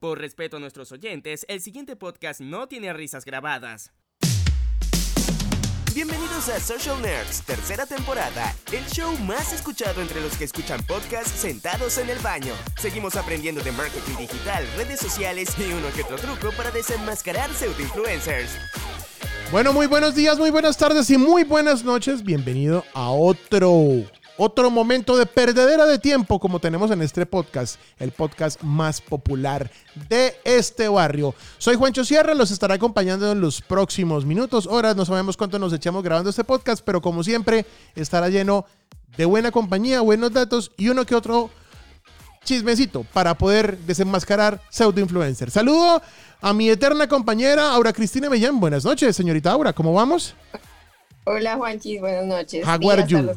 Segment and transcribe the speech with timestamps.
[0.00, 3.90] Por respeto a nuestros oyentes, el siguiente podcast no tiene risas grabadas.
[5.92, 11.40] Bienvenidos a Social Nerds, tercera temporada, el show más escuchado entre los que escuchan podcasts
[11.40, 12.52] sentados en el baño.
[12.80, 18.50] Seguimos aprendiendo de marketing digital, redes sociales y uno que otro truco para desenmascarar pseudo-influencers.
[19.50, 22.22] Bueno, muy buenos días, muy buenas tardes y muy buenas noches.
[22.22, 24.04] Bienvenido a otro
[24.38, 29.70] otro momento de perdedera de tiempo como tenemos en este podcast, el podcast más popular
[30.08, 31.34] de este barrio.
[31.58, 35.72] Soy Juancho Sierra, los estará acompañando en los próximos minutos, horas, no sabemos cuánto nos
[35.72, 38.64] echamos grabando este podcast, pero como siempre estará lleno
[39.16, 41.50] de buena compañía, buenos datos y uno que otro
[42.44, 45.50] chismecito para poder desenmascarar pseudo influencer.
[45.50, 46.00] Saludo
[46.40, 48.60] a mi eterna compañera Aura Cristina Mellán.
[48.60, 50.36] Buenas noches, señorita Aura, ¿cómo vamos?
[51.24, 52.64] Hola Juanchi, buenas noches.
[52.64, 53.32] How are you?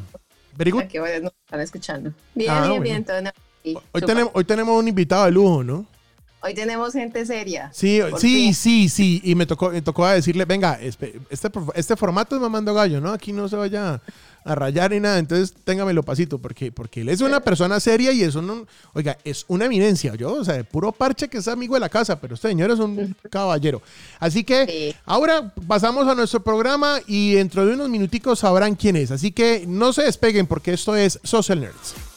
[0.56, 0.84] Very good.
[0.84, 2.12] Qué bueno, están escuchando.
[2.34, 3.04] Bien, ah, bien, bien.
[3.04, 3.18] Todo
[3.92, 5.86] hoy, tenemos, hoy tenemos un invitado de lujo, ¿no?
[6.44, 7.70] Hoy tenemos gente seria.
[7.72, 9.20] Sí, sí, sí, sí.
[9.22, 13.12] Y me tocó, me tocó decirle, venga, este, este formato es mamando gallo, ¿no?
[13.12, 14.00] Aquí no se vaya
[14.44, 15.18] a rayar ni nada.
[15.18, 19.44] Entonces, téngamelo pasito, porque, porque él es una persona seria y es un, oiga, es
[19.48, 20.14] una eminencia.
[20.14, 22.70] Yo, o sea, de puro parche que es amigo de la casa, pero este señor
[22.70, 23.82] es un caballero.
[24.18, 29.10] Así que ahora pasamos a nuestro programa y dentro de unos minuticos sabrán quién es.
[29.10, 32.11] Así que no se despeguen porque esto es Social Nerds.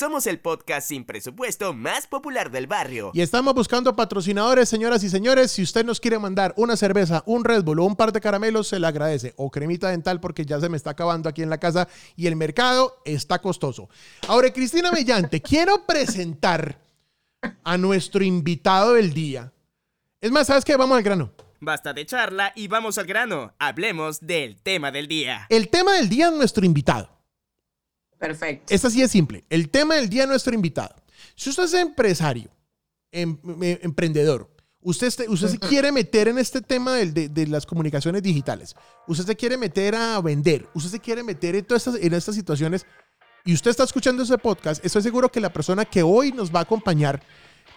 [0.00, 3.10] Somos el podcast sin presupuesto más popular del barrio.
[3.12, 5.50] Y estamos buscando patrocinadores, señoras y señores.
[5.50, 8.68] Si usted nos quiere mandar una cerveza, un Red Bull o un par de caramelos,
[8.68, 9.34] se le agradece.
[9.36, 12.34] O cremita dental porque ya se me está acabando aquí en la casa y el
[12.34, 13.90] mercado está costoso.
[14.26, 16.80] Ahora, Cristina Mellante, quiero presentar
[17.62, 19.52] a nuestro invitado del día.
[20.22, 20.76] Es más, ¿sabes qué?
[20.76, 21.30] Vamos al grano.
[21.60, 23.52] Basta de charla y vamos al grano.
[23.58, 25.46] Hablemos del tema del día.
[25.50, 27.19] El tema del día es nuestro invitado.
[28.20, 28.72] Perfecto.
[28.72, 29.44] Esta sí es simple.
[29.48, 30.94] El tema del día de nuestro invitado.
[31.34, 32.50] Si usted es empresario,
[33.10, 34.48] em, em, emprendedor,
[34.82, 38.76] usted, usted se quiere meter en este tema de, las comunicaciones digitales,
[39.08, 42.34] usted se quiere meter a vender, usted se quiere meter en todas estas, en estas
[42.34, 42.84] situaciones
[43.46, 46.60] y usted está escuchando ese podcast, estoy seguro que la persona que hoy nos va
[46.60, 47.22] a acompañar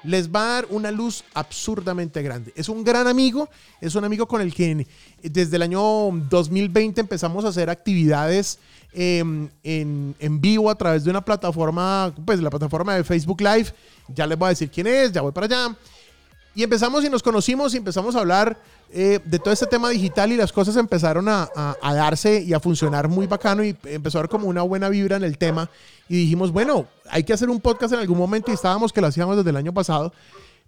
[0.03, 2.51] les va a dar una luz absurdamente grande.
[2.55, 3.49] Es un gran amigo,
[3.79, 4.85] es un amigo con el que
[5.21, 5.81] desde el año
[6.29, 8.59] 2020 empezamos a hacer actividades
[8.95, 13.73] Em, en, en, vivo a través de una plataforma, pues la plataforma de Facebook Live.
[14.07, 15.75] Ya les voy a decir quién es, ya voy para allá.
[16.53, 18.59] Y empezamos y nos conocimos y empezamos a hablar
[18.91, 22.59] eh, de todo este tema digital y las cosas empezaron a, a, darse y a
[22.59, 25.71] funcionar muy bacano y empezó a haber como una buena vibra en el tema.
[26.07, 29.07] Y dijimos, bueno, hay que hacer un podcast en algún momento y estábamos que lo
[29.07, 30.13] hacíamos desde el año pasado,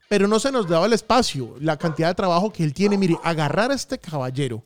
[0.10, 2.98] pero no se nos daba el espacio, la cantidad de trabajo que él tiene.
[2.98, 4.64] Mire, agarrar a este caballero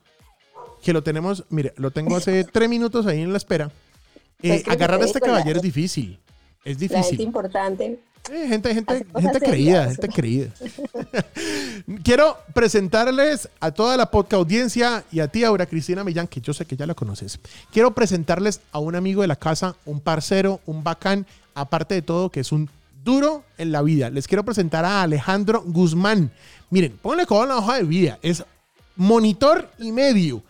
[0.84, 3.72] que lo tenemos, mire, lo tengo hace tres minutos ahí en la espera.
[4.42, 6.18] Eh, agarrar a este caballero es difícil.
[6.64, 7.20] Es difícil.
[7.20, 8.00] Es importante.
[8.32, 10.52] Eh, gente, gente, gente creída, gente creída.
[12.04, 16.54] Quiero presentarles a toda la podcast audiencia y a ti, Aura Cristina Millán, que yo
[16.54, 17.40] sé que ya la conoces.
[17.72, 21.26] Quiero presentarles a un amigo de la casa, un parcero, un bacán,
[21.56, 22.70] aparte de todo, que es un
[23.04, 24.10] duro en la vida.
[24.10, 26.32] Les quiero presentar a Alejandro Guzmán.
[26.70, 28.20] Miren, pónganle con la hoja de vida.
[28.22, 28.44] Es
[28.96, 30.44] monitor y medio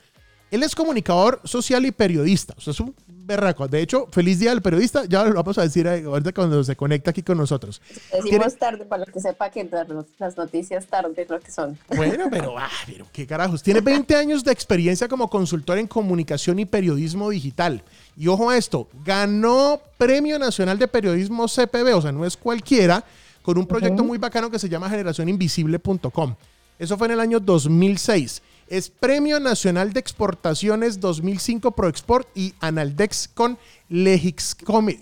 [0.52, 2.54] él es comunicador social y periodista.
[2.58, 3.68] O sea, es un berraco.
[3.68, 5.06] De hecho, feliz día del periodista.
[5.06, 7.82] Ya lo vamos a decir ahorita cuando se conecta aquí con nosotros.
[8.12, 9.70] Decimos tarde para los que sepa que
[10.18, 11.78] las noticias tarde es lo que son.
[11.96, 13.62] Bueno, pero, ah, pero qué carajos.
[13.62, 17.84] Tiene 20 años de experiencia como consultor en comunicación y periodismo digital.
[18.18, 23.04] Y ojo a esto, ganó Premio Nacional de Periodismo CPB, o sea, no es cualquiera,
[23.44, 26.36] con un proyecto muy bacano que se llama generacioninvisible.com.
[26.80, 33.28] Eso fue en el año 2006 es Premio Nacional de Exportaciones 2005 ProExport y Analdex
[33.34, 33.57] con
[33.90, 35.02] Legiscomics,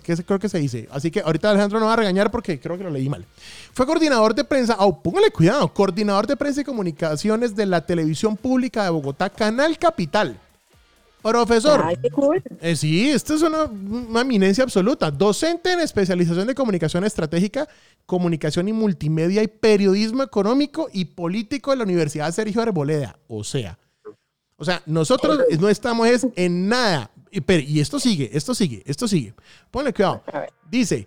[0.00, 0.88] que creo que se dice.
[0.90, 3.26] Así que ahorita Alejandro no va a regañar porque creo que lo leí mal.
[3.72, 8.36] Fue coordinador de prensa, oh, póngale cuidado, coordinador de prensa y comunicaciones de la televisión
[8.36, 10.40] pública de Bogotá, Canal Capital.
[11.22, 11.82] Profesor.
[11.84, 12.42] Ay, qué cool.
[12.60, 15.10] Eh, sí, esto es una, una, eminencia absoluta.
[15.10, 17.68] Docente en especialización de comunicación estratégica,
[18.06, 23.18] comunicación y multimedia y periodismo económico y político de la Universidad Sergio Arboleda.
[23.26, 23.78] O sea,
[24.56, 27.10] o sea, nosotros no estamos en nada.
[27.30, 29.34] Y, y esto sigue, esto sigue, esto sigue.
[29.70, 30.22] Ponle cuidado.
[30.70, 31.06] Dice,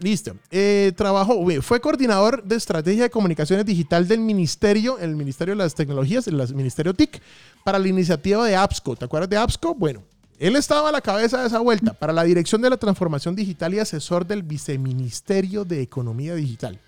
[0.00, 0.36] Listo.
[0.50, 5.74] Eh, trabajó, fue coordinador de estrategia de comunicaciones digital del ministerio, el Ministerio de las
[5.74, 7.20] Tecnologías, el Ministerio TIC,
[7.64, 8.96] para la iniciativa de APSCO.
[8.96, 9.74] ¿Te acuerdas de APSCO?
[9.74, 10.02] Bueno,
[10.38, 13.72] él estaba a la cabeza de esa vuelta para la dirección de la transformación digital
[13.74, 16.78] y asesor del viceministerio de Economía Digital.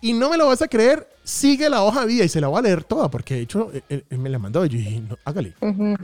[0.00, 2.58] Y no me lo vas a creer, sigue la hoja vida y se la voy
[2.58, 5.18] a leer toda, porque de hecho él, él me la mandó y yo dije, no,
[5.24, 5.54] hágale.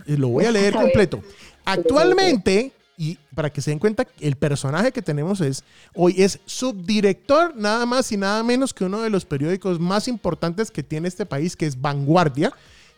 [0.06, 1.22] Y Lo voy a leer completo.
[1.64, 7.52] Actualmente, y para que se den cuenta, el personaje que tenemos es, hoy es subdirector
[7.56, 11.26] nada más y nada menos que uno de los periódicos más importantes que tiene este
[11.26, 12.52] país, que es Vanguardia,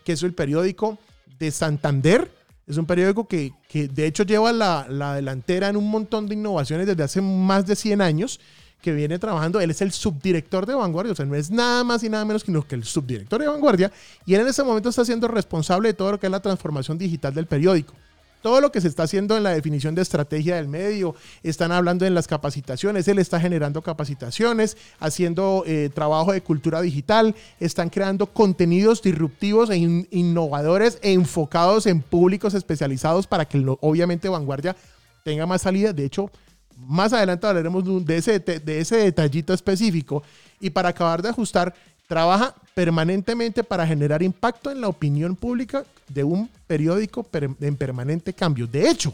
[0.04, 0.98] que es el periódico
[1.38, 2.30] de Santander.
[2.66, 6.34] Es un periódico que, que de hecho lleva la, la delantera en un montón de
[6.34, 8.40] innovaciones desde hace más de 100 años
[8.82, 9.58] que viene trabajando.
[9.58, 12.44] Él es el subdirector de Vanguardia, o sea, no es nada más y nada menos
[12.44, 13.90] que el subdirector de Vanguardia.
[14.26, 16.98] Y él en ese momento está siendo responsable de todo lo que es la transformación
[16.98, 17.94] digital del periódico.
[18.44, 22.04] Todo lo que se está haciendo en la definición de estrategia del medio, están hablando
[22.04, 28.26] en las capacitaciones, él está generando capacitaciones, haciendo eh, trabajo de cultura digital, están creando
[28.26, 34.76] contenidos disruptivos e in- innovadores e enfocados en públicos especializados para que lo- obviamente Vanguardia
[35.24, 35.94] tenga más salida.
[35.94, 36.30] De hecho,
[36.76, 40.22] más adelante hablaremos de ese detallito específico.
[40.60, 41.74] Y para acabar de ajustar,
[42.14, 48.32] trabaja permanentemente para generar impacto en la opinión pública de un periódico per- en permanente
[48.32, 48.68] cambio.
[48.68, 49.12] De hecho,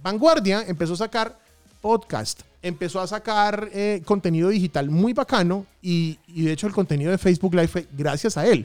[0.00, 1.36] Vanguardia empezó a sacar
[1.80, 7.18] podcast, empezó a sacar eh, contenido digital muy bacano y, de hecho el contenido de
[7.18, 8.64] Facebook Live fue gracias a él.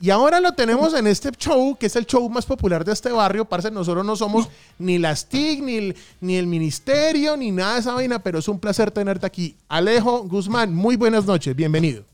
[0.00, 3.10] Y ahora lo tenemos en este show, que es el show más popular de este
[3.10, 3.44] barrio.
[3.44, 4.48] Parce, nosotros no somos
[4.78, 8.60] ni las TIC, ni ni el ministerio, ni nada de esa vaina, pero es un
[8.60, 9.56] placer tenerte aquí.
[9.68, 12.04] Alejo Guzmán, muy buenas noches, bienvenido.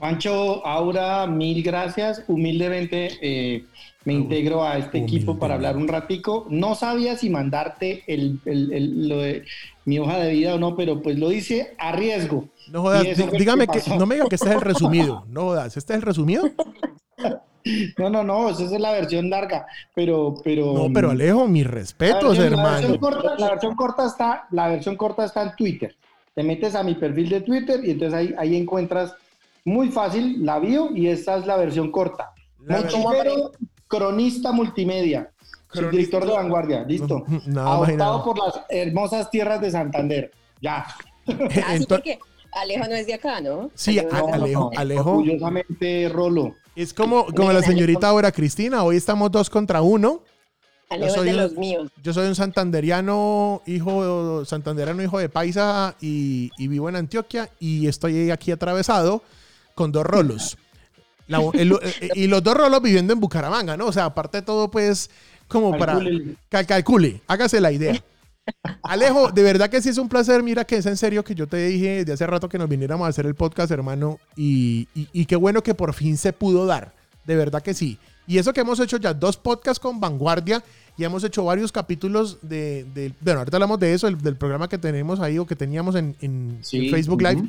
[0.00, 2.24] Juancho, Aura, mil gracias.
[2.26, 3.64] Humildemente eh,
[4.04, 6.46] me integro a este equipo para hablar un ratico.
[6.50, 9.44] No sabía si mandarte el, el- el- lo de
[9.84, 12.46] mi hoja de vida o no, pero pues lo hice a riesgo.
[12.72, 15.24] No jodas, dígame que no me diga que este es el resumido.
[15.28, 16.50] No jodas, ¿este es el resumido?
[17.98, 20.34] No, no, no, esa es la versión larga, pero...
[20.42, 23.00] pero No, pero Alejo, mis la respetos, versión, la versión hermano.
[23.00, 25.94] corta, la versión corta está, la versión corta está en Twitter.
[26.34, 29.14] Te metes a mi perfil de Twitter y entonces ahí, ahí encuentras
[29.64, 32.32] muy fácil la bio y esta es la versión corta.
[32.64, 33.52] La Mochilero,
[33.88, 35.30] cronista multimedia,
[35.68, 35.90] Cronista.
[35.90, 37.24] director de vanguardia, listo.
[37.28, 40.30] Y Adoptado por las hermosas tierras de Santander.
[40.60, 40.86] Ya.
[41.26, 42.18] Así Entonces- porque
[42.52, 43.70] Alejo no es de acá, ¿no?
[43.74, 45.10] Sí, Alejo Alejo, Alejo.
[45.12, 46.54] Orgullosamente Rolo.
[46.76, 48.82] Es como, como la señorita Aura Cristina.
[48.82, 50.22] Hoy estamos dos contra uno.
[50.88, 51.90] Alejo soy es de los míos.
[52.02, 57.86] Yo soy un santanderiano, hijo, santanderano, hijo de paisa y, y vivo en Antioquia y
[57.86, 59.22] estoy aquí atravesado
[59.80, 60.58] con dos rolos.
[61.26, 63.86] La- el- eh, y los dos rolos viviendo en Bucaramanga, ¿no?
[63.86, 65.08] O sea, aparte de todo, pues,
[65.48, 65.98] como para...
[66.50, 68.04] Cal- calcule, hágase la idea.
[68.82, 70.42] Alejo, de verdad que sí es un placer.
[70.42, 73.06] Mira que es en serio que yo te dije de hace rato que nos viniéramos
[73.06, 74.18] a hacer el podcast, hermano.
[74.36, 76.92] Y, y- y qué bueno que por fin se pudo dar.
[77.24, 77.98] De verdad que sí.
[78.26, 80.62] Y eso que hemos hecho ya dos podcasts con Vanguardia
[80.98, 84.68] y hemos hecho varios capítulos de, de- bueno, ahorita hablamos de eso, el- del programa
[84.68, 87.48] que tenemos ahí o que teníamos en, en- Sí, en Facebook Live.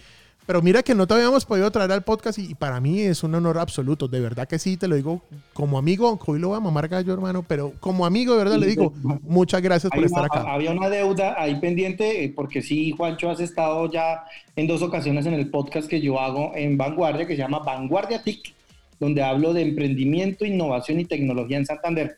[0.52, 3.24] Pero mira que no te habíamos podido traer al podcast y, y para mí es
[3.24, 4.10] un honor absoluto.
[4.10, 5.22] De verdad que sí, te lo digo
[5.54, 8.58] como amigo, aunque hoy lo voy a mamar gallo, hermano, pero como amigo, de verdad
[8.58, 8.92] le digo
[9.24, 10.54] muchas gracias por estar una- acá.
[10.54, 14.26] había una deuda ahí pendiente, eh, porque sí, Juancho, has estado ya
[14.58, 18.22] en dos ocasiones en el podcast que yo hago en Vanguardia, que se llama Vanguardia
[18.22, 18.54] TIC,
[19.00, 22.18] donde hablo de emprendimiento, innovación y tecnología en Santander.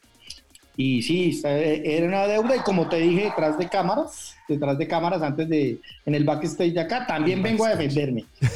[0.75, 4.77] Y sí, está- eh, era una deuda y como te dije, detrás de cámaras, detrás
[4.77, 8.25] de cámaras antes de, en el backstage de acá, también vengo a defenderme.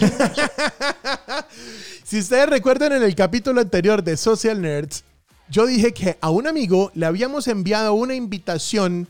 [2.03, 5.03] Si ustedes recuerdan en el capítulo anterior de Social Nerds,
[5.49, 9.07] yo dije que a un amigo le habíamos enviado una invitación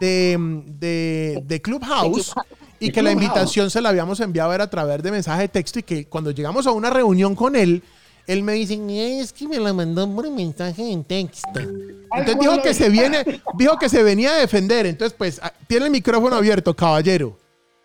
[0.00, 0.38] de,
[0.78, 2.32] de, de Clubhouse
[2.78, 5.78] y que la invitación se la habíamos enviado era a través de mensaje de texto
[5.80, 7.82] y que cuando llegamos a una reunión con él,
[8.26, 11.60] él me dice, "Ni es que me la mandó por mensaje en texto.
[11.60, 13.24] Entonces ¿cómo dijo que se viene,
[13.56, 14.86] dijo que se venía a defender.
[14.86, 17.38] Entonces, pues, ah, tiene el micrófono abierto, caballero.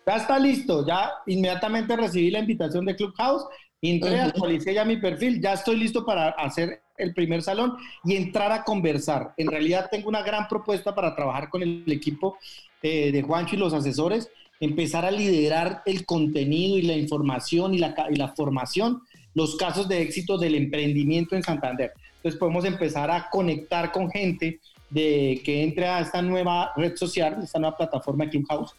[0.06, 3.44] Ya está listo, ya inmediatamente recibí la invitación de Clubhouse,
[3.82, 8.52] entré, actualicé ya mi perfil, ya estoy listo para hacer el primer salón y entrar
[8.52, 9.34] a conversar.
[9.36, 12.38] En realidad tengo una gran propuesta para trabajar con el equipo
[12.82, 17.78] eh, de Juancho y los asesores, empezar a liderar el contenido y la información y
[17.78, 19.02] la, y la formación,
[19.36, 21.92] los casos de éxito del emprendimiento en Santander.
[22.16, 27.38] Entonces podemos empezar a conectar con gente de que entre a esta nueva red social,
[27.42, 28.74] esta nueva plataforma Clubhouse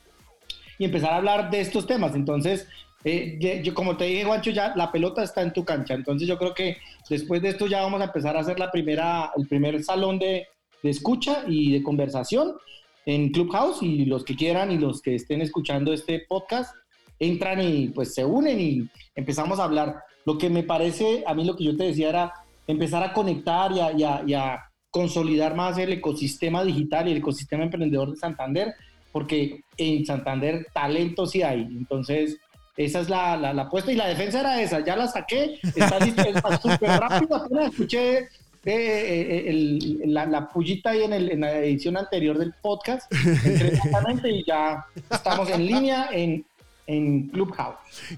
[0.79, 2.15] y empezar a hablar de estos temas.
[2.15, 2.67] Entonces,
[3.03, 5.93] eh, yo, como te dije, Juancho, ya la pelota está en tu cancha.
[5.93, 9.31] Entonces, yo creo que después de esto ya vamos a empezar a hacer la primera,
[9.37, 10.47] el primer salón de,
[10.81, 12.55] de escucha y de conversación
[13.05, 16.75] en Clubhouse y los que quieran y los que estén escuchando este podcast
[17.19, 19.97] entran y pues se unen y empezamos a hablar.
[20.27, 22.33] Lo que me parece, a mí lo que yo te decía era
[22.67, 24.59] empezar a conectar y a, y a- y a
[24.91, 28.73] consolidar más el ecosistema digital y el ecosistema emprendedor de Santander
[29.13, 31.61] porque en Santander talento sí hay.
[31.61, 32.37] Entonces,
[32.75, 36.57] Esa es la, la, la apuesta y la defensa era esa, ya la saqué, está
[36.61, 38.27] súper rápido, apenas escuché eh,
[38.65, 43.11] eh, el- la, la pullita ahí en, el- en la edición anterior del podcast,
[44.25, 46.45] y ya estamos en línea en,
[46.87, 47.75] en Clubhouse.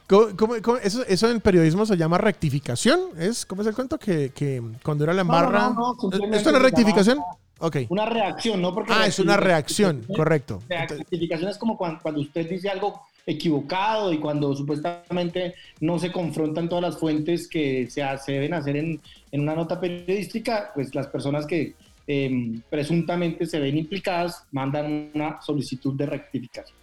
[0.08, 3.00] ¿Cómo- cómo- cómo- eso, eso en periodismo se llama rectificación.
[3.20, 3.98] ¿Es, ¿Cómo es el cuento?
[3.98, 5.60] Que, que cuando era la No, no, embarra.
[5.70, 7.18] no, no, simplemente ¿Esto no es rectificación?
[7.18, 7.76] llama- Ok.
[7.90, 8.74] Una reacción, ¿no?
[8.74, 10.62] Porque Ah, es una reacción, correcto.
[10.70, 16.10] Entonces- Rectificación es como cuando, cuando usted dice algo equivocado y cuando supuestamente no se
[16.12, 21.08] confrontan todas las fuentes que se, deben hacer en, en una nota periodística, pues las
[21.08, 21.74] personas que
[22.08, 26.76] eh, presuntamente se ven implicadas mandan una solicitud de rectificación.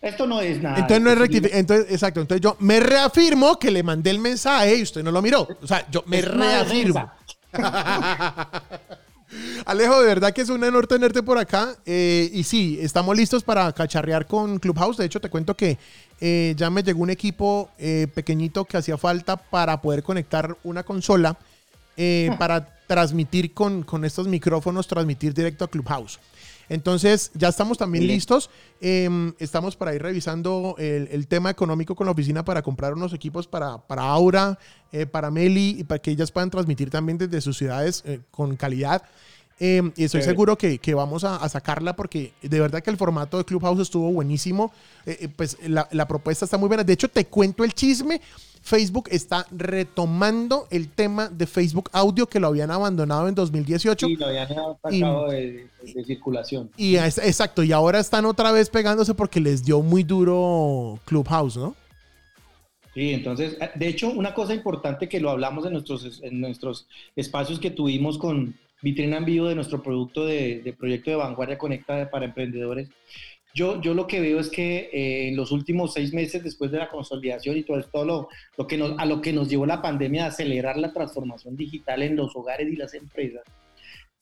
[0.00, 0.76] Esto no es nada.
[0.78, 1.60] Entonces no es rectificación.
[1.60, 2.20] Entonces, exacto.
[2.20, 5.48] Entonces yo me reafirmo que le mandé el mensaje y usted no lo miró.
[5.62, 7.10] O sea, yo me Es reafirmo.
[9.66, 11.76] Alejo, de verdad que es un honor tenerte por acá.
[11.84, 14.96] eh, y sí, estamos listos para cacharrear con Clubhouse.
[14.96, 15.76] De hecho, te cuento que
[16.20, 20.82] eh, ya me llegó un equipo eh, pequeñito que hacía falta para poder conectar una
[20.82, 21.36] consola
[21.96, 26.18] eh, para transmitir con, con estos micrófonos, transmitir directo a Clubhouse.
[26.68, 28.16] Entonces, ya estamos también Bien.
[28.16, 28.50] listos.
[28.80, 33.12] Em, estamos para ir revisando el, el tema económico con la oficina para comprar unos
[33.12, 34.58] equipos para, para Aura,
[34.92, 38.56] eh, para Meli, y para que ellas puedan transmitir también desde sus ciudades eh, con
[38.56, 39.02] calidad.
[39.60, 42.96] Em, y estoy seguro que, que vamos a, a sacarla porque de verdad que el
[42.96, 44.72] formato de Clubhouse estuvo buenísimo.
[45.04, 46.84] Eh, eh, pues la, la propuesta está muy buena.
[46.84, 48.20] De hecho, te cuento el chisme.
[48.68, 54.06] Facebook está retomando el tema de Facebook Audio que lo habían abandonado en 2018.
[54.06, 55.66] Sí, lo habían sacado de,
[56.04, 56.70] circulación.
[56.76, 61.56] Y es- exacto, y ahora están otra vez pegándose porque les dio muy duro Clubhouse,
[61.56, 61.74] ¿no?
[62.92, 66.86] Sí, entonces, eh, de hecho, una cosa importante que lo hablamos en nuestros, en nuestros
[67.16, 71.56] espacios que tuvimos con vitrina en vivo de nuestro producto de, de proyecto de vanguardia
[71.56, 72.90] conecta para emprendedores.
[73.54, 76.78] Yo, yo lo que veo es que eh, en los últimos seis meses después de
[76.78, 79.82] la consolidación y todo esto, lo, lo que nos, a lo que nos llevó la
[79.82, 83.42] pandemia de acelerar la transformación digital en los hogares y las empresas,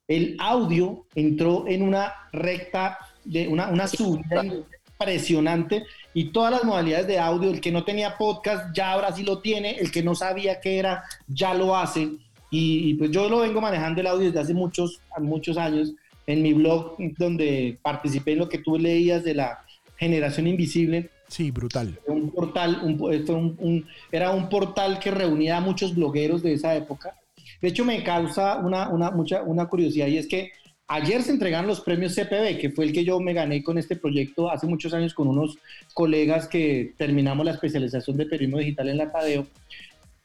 [0.09, 7.09] el audio entró en una recta, de una, una subida impresionante y todas las modalidades
[7.09, 10.15] de audio, el que no tenía podcast ya ahora sí lo tiene, el que no
[10.15, 12.09] sabía qué era ya lo hace.
[12.51, 15.93] Y, y pues yo lo vengo manejando el audio desde hace muchos, muchos años
[16.27, 19.61] en mi blog donde participé en lo que tú leías de la
[19.97, 21.99] generación invisible, Sí, brutal.
[22.07, 26.53] un portal, un, fue un- un- era un portal que reunía a muchos blogueros de
[26.55, 27.17] esa época.
[27.61, 30.51] De hecho, me causa una, una, mucha, una curiosidad y es que
[30.89, 33.97] ayer se entregaron los premios CPB, que fue el que yo me gané con este
[33.97, 35.59] proyecto hace muchos años con unos
[35.95, 39.47] colegas que terminamos la especialización de periodismo digital en la Tadeo.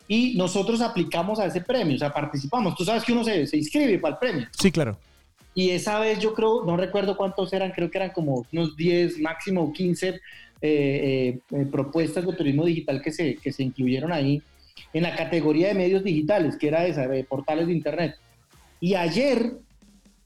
[0.08, 2.76] Y nosotros aplicamos a ese premio, o sea, participamos.
[2.76, 4.48] Tú sabes que uno se, se inscribe para el premio.
[4.52, 4.98] Sí, claro.
[5.54, 9.20] Y esa vez yo creo, no recuerdo cuántos eran, creo que eran como unos 10,
[9.20, 10.20] máximo 15 eh,
[10.62, 14.42] eh, eh, propuestas de periodismo digital que se, que se incluyeron ahí
[14.94, 18.16] en la categoría de medios digitales, que era esa, de portales de Internet.
[18.80, 19.54] Y ayer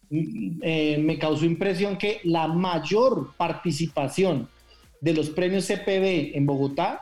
[0.10, 4.48] mm, eh, me causó impresión que la mayor participación
[5.01, 7.01] de los premios CPB en Bogotá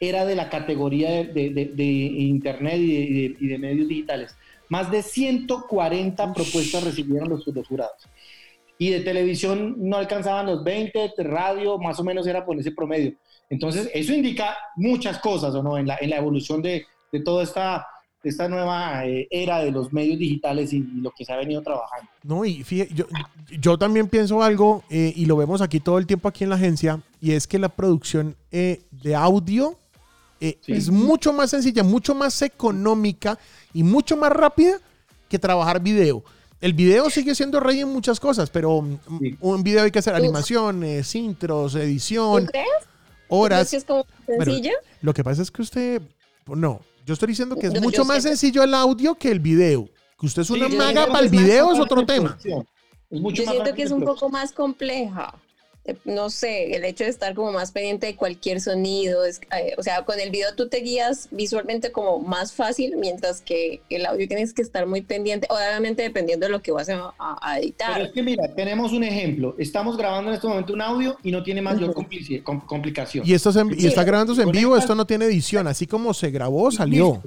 [0.00, 4.34] era de la categoría de, de- de- de Internet y y de medios digitales.
[4.68, 8.08] Más de 140 propuestas recibieron los, los jurados.
[8.78, 12.72] Y de televisión no alcanzaban los 20, de radio más o menos era por ese
[12.72, 13.14] promedio.
[13.50, 15.78] Entonces, eso indica muchas cosas, ¿o no?
[15.78, 17.86] En la, en la evolución de, de toda esta,
[18.22, 21.36] de esta nueva eh, era de los medios digitales y, y lo que se ha
[21.36, 22.08] venido trabajando.
[22.22, 23.06] No, y fíjate, yo,
[23.58, 26.56] yo también pienso algo, eh, y lo vemos aquí todo el tiempo aquí en la
[26.56, 29.76] agencia, y es que la producción eh, de audio
[30.40, 30.72] eh, Sí.
[30.72, 33.38] es mucho más sencilla, mucho más económica
[33.72, 34.78] y mucho más rápida
[35.28, 36.22] que trabajar video.
[36.60, 39.36] El video sigue siendo rey en muchas cosas, pero mm, Sí.
[39.40, 42.66] un video hay que hacer animaciones, intros, ¿Tú edición, crees?
[43.28, 43.68] horas.
[43.68, 44.04] ¿Crees que es como
[44.44, 44.72] sencillo?
[45.02, 46.02] Lo que pasa es que usted,
[46.46, 49.30] no, yo estoy diciendo que es No, mucho yo más siento- sencillo el audio que
[49.30, 49.88] el video.
[50.18, 52.36] Que usted es una Sí, yo maga para el video es otro tema.
[53.10, 55.34] Es mucho Yo más siento que es un poco más compleja.
[55.88, 59.74] Eh, No sé, el hecho de estar como más pendiente de cualquier sonido, es- eh,
[59.78, 64.04] o sea, con el video tú te guías visualmente como más fácil, mientras que el
[64.06, 67.54] audio tienes que estar muy pendiente, obviamente dependiendo de lo que vas a, a- a
[67.54, 68.00] Pero editar.
[68.02, 69.54] es que mira, tenemos un ejemplo.
[69.58, 71.94] Estamos grabando en este momento un audio y no tiene mayor
[72.66, 73.26] complicación.
[73.26, 73.86] Y esto es en- y Sí.
[73.88, 77.22] está grabándose en vivo, esto no tiene edición, así como se grabó, salió.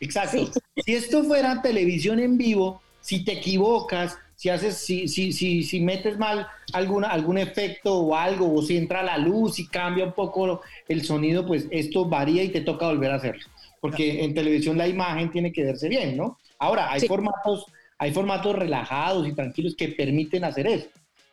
[0.00, 0.50] Exacto.
[0.84, 5.80] Si esto fuera televisión en vivo, si te equivocas, si haces, si, si, si, si
[5.80, 10.12] metes mal alguna, algún efecto o algo, o si entra la luz y cambia un
[10.12, 13.42] poco el sonido, pues esto varía y te toca volver a hacerlo.
[13.80, 16.38] Porque en televisión la imagen tiene que verse bien, ¿no?
[16.60, 17.08] Ahora, hay Sí.
[17.08, 17.66] formatos,
[17.98, 20.86] hay formatos relajados y tranquilos que permiten hacer eso.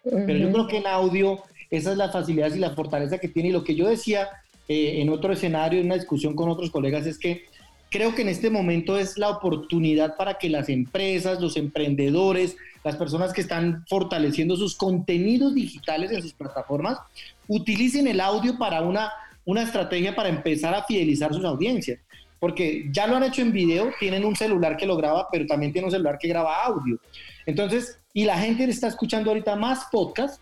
[0.03, 3.49] Pero yo creo que en audio, esa es la facilidad y la fortaleza que tiene.
[3.49, 4.29] Y lo que yo decía
[4.67, 7.43] eh, en otro escenario, en una discusión con otros colegas, es que
[7.91, 12.95] creo que en este momento es la oportunidad para que las empresas, los emprendedores, las
[12.95, 16.99] personas que están fortaleciendo sus contenidos digitales en sus plataformas,
[17.47, 19.11] utilicen el audio para una,
[19.43, 21.99] una estrategia para empezar a fidelizar sus audiencias.
[22.39, 25.73] Porque ya lo han hecho en video, tienen un celular que lo graba, pero también
[25.73, 26.99] tienen un celular que graba audio.
[27.47, 30.39] Entonces, y la gente está escuchando ahorita más podcast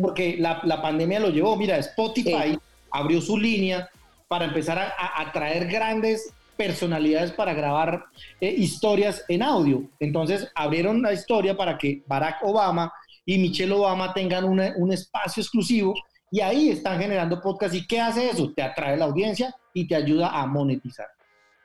[0.00, 1.56] porque la, la pandemia lo llevó.
[1.56, 2.58] Mira, Spotify
[2.90, 3.88] abrió su línea
[4.26, 8.04] para empezar a, atraer grandes personalidades para grabar
[8.40, 9.88] eh, historias en audio.
[10.00, 12.92] Entonces abrieron la historia para que Barack Obama
[13.24, 15.94] y Michelle Obama tengan un espacio exclusivo
[16.30, 17.74] y ahí están generando podcast.
[17.74, 18.52] ¿Y qué hace eso?
[18.52, 21.06] Te atrae la audiencia y te ayuda a monetizar.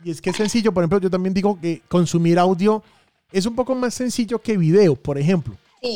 [0.04, 2.84] Y es que es sencillo, por ejemplo, yo también digo que consumir audio
[3.32, 5.56] es un poco más sencillo que video, por ejemplo.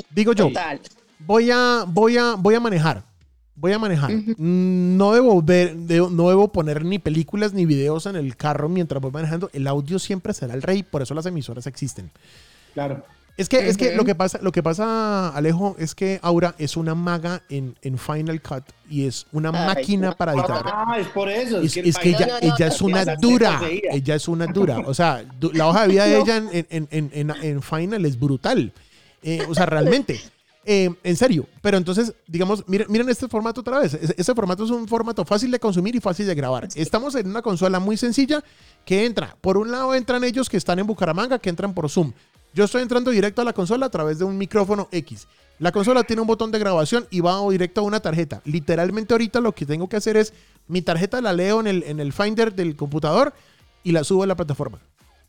[0.09, 0.49] digo yo,
[1.19, 3.03] voy a, voy a, voy a manejar.
[3.55, 4.11] Voy a manejar.
[4.11, 9.01] Mm, no, debo ver, no debo poner ni películas ni videos en el carro mientras
[9.01, 9.49] voy manejando.
[9.53, 12.09] El audio siempre será el rey, por eso las emisoras existen.
[12.73, 13.03] Claro.
[13.35, 16.77] Es que, es que lo que pasa, lo que pasa, Alejo, es que Aura es
[16.77, 20.63] una maga en, en Final Cut y es una máquina para editar.
[20.65, 21.59] Ah, es por eso.
[21.59, 23.59] Es, que, ella, ella es una dura.
[23.91, 24.79] Ella es una dura.
[24.85, 28.71] O sea, la hoja de vida de ella en, en, en, en Final es brutal.
[29.23, 30.19] Eh, o sea, realmente.
[30.65, 33.93] Eh, en serio, pero entonces, digamos, miren, miren este formato otra vez.
[33.95, 36.69] Este formato es un formato fácil de consumir y fácil de grabar.
[36.75, 38.41] Estamos en una consola muy sencilla
[38.85, 39.35] que entra.
[39.41, 42.13] Por un lado entran ellos que están en Bucaramanga, que entran por Zoom.
[42.53, 45.27] Yo estoy entrando directo a la consola a través de un micrófono X.
[45.59, 48.41] La consola tiene un botón de grabación y va directo a una tarjeta.
[48.45, 50.33] Literalmente ahorita lo que tengo que hacer es
[50.67, 53.33] mi tarjeta la leo en el, en el Finder del computador
[53.83, 54.79] y la subo a la plataforma.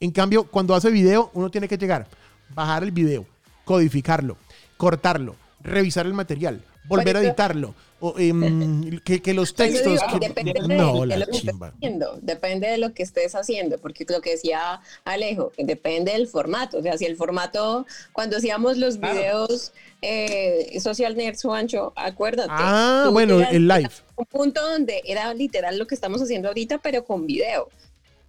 [0.00, 2.08] En cambio, cuando hace video, uno tiene que llegar,
[2.54, 3.26] bajar el video,
[3.64, 4.36] codificarlo,
[4.76, 7.74] cortarlo, revisar el material, volver a editarlo.
[8.00, 9.98] O, em, que, los textos.
[10.20, 14.20] depende, de, no, lo que estés haciendo, depende de lo que estés haciendo, porque lo
[14.20, 16.78] que decía Alejo, depende del formato.
[16.78, 22.50] O sea, si el formato, cuando hacíamos los videos eh, Social Nerds, Juancho, acuérdate.
[22.52, 23.90] Ah, bueno, el live.
[24.16, 27.70] Un punto donde era literal lo que estamos haciendo ahorita, pero con video.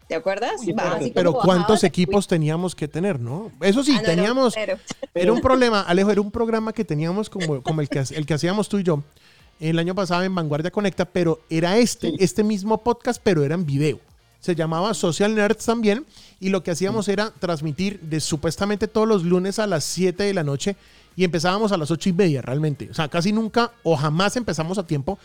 [0.08, 0.62] ¿Te acuerdas?
[1.14, 3.52] pero, ¿cuántos equipos teníamos que tener, no?
[3.62, 4.56] Eso sí, ah, teníamos.
[5.14, 8.34] era un problema, Alejo, era un programa que teníamos como, como el, que, el que
[8.34, 9.02] hacíamos tú y yo
[9.60, 13.66] el año pasado en Vanguardia Conecta, pero era este, este mismo podcast, pero era en
[13.66, 14.00] video.
[14.40, 16.06] Se llamaba Social Nerds también,
[16.40, 20.34] y lo que hacíamos era transmitir de supuestamente todos los lunes a las 7 de
[20.34, 20.76] la noche
[21.16, 22.90] y empezábamos a las 8 y media realmente.
[22.92, 25.18] O sea, casi nunca o jamás empezamos a tiempo,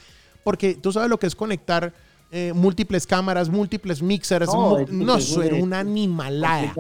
[0.45, 1.93] porque tú sabes lo que es conectar
[2.33, 4.49] eh, múltiples cámaras, múltiples mixers.
[4.55, 6.73] No, eso era una animalada.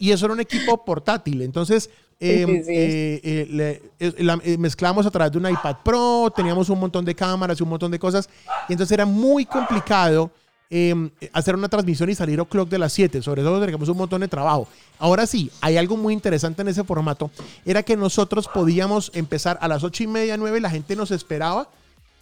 [0.00, 1.42] Y eso era un equipo portátil.
[1.42, 7.14] Entonces, em, eh, eh, mezclamos a través de un iPad Pro, teníamos un montón de
[7.14, 8.28] cámaras y un montón de cosas.
[8.68, 10.32] Y entonces era muy complicado
[10.72, 13.22] em, hacer una transmisión y salir clock de las 7.
[13.22, 14.66] Sobre todo teníamos un montón de trabajo.
[14.98, 17.30] Ahora sí, hay algo muy interesante en ese formato.
[17.64, 21.68] Era que nosotros podíamos empezar a las 8 y media, 9, la gente nos esperaba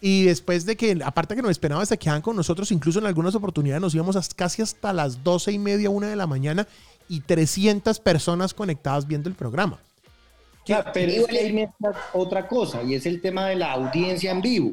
[0.00, 3.34] y después de que, aparte que nos esperaban, se quedaban con nosotros, incluso en algunas
[3.34, 6.66] oportunidades nos íbamos casi hasta las 12 y media, una de la mañana,
[7.08, 9.80] y 300 personas conectadas viendo el programa.
[10.92, 11.68] pero es
[12.12, 14.72] otra cosa, y es el tema de la audiencia en vivo.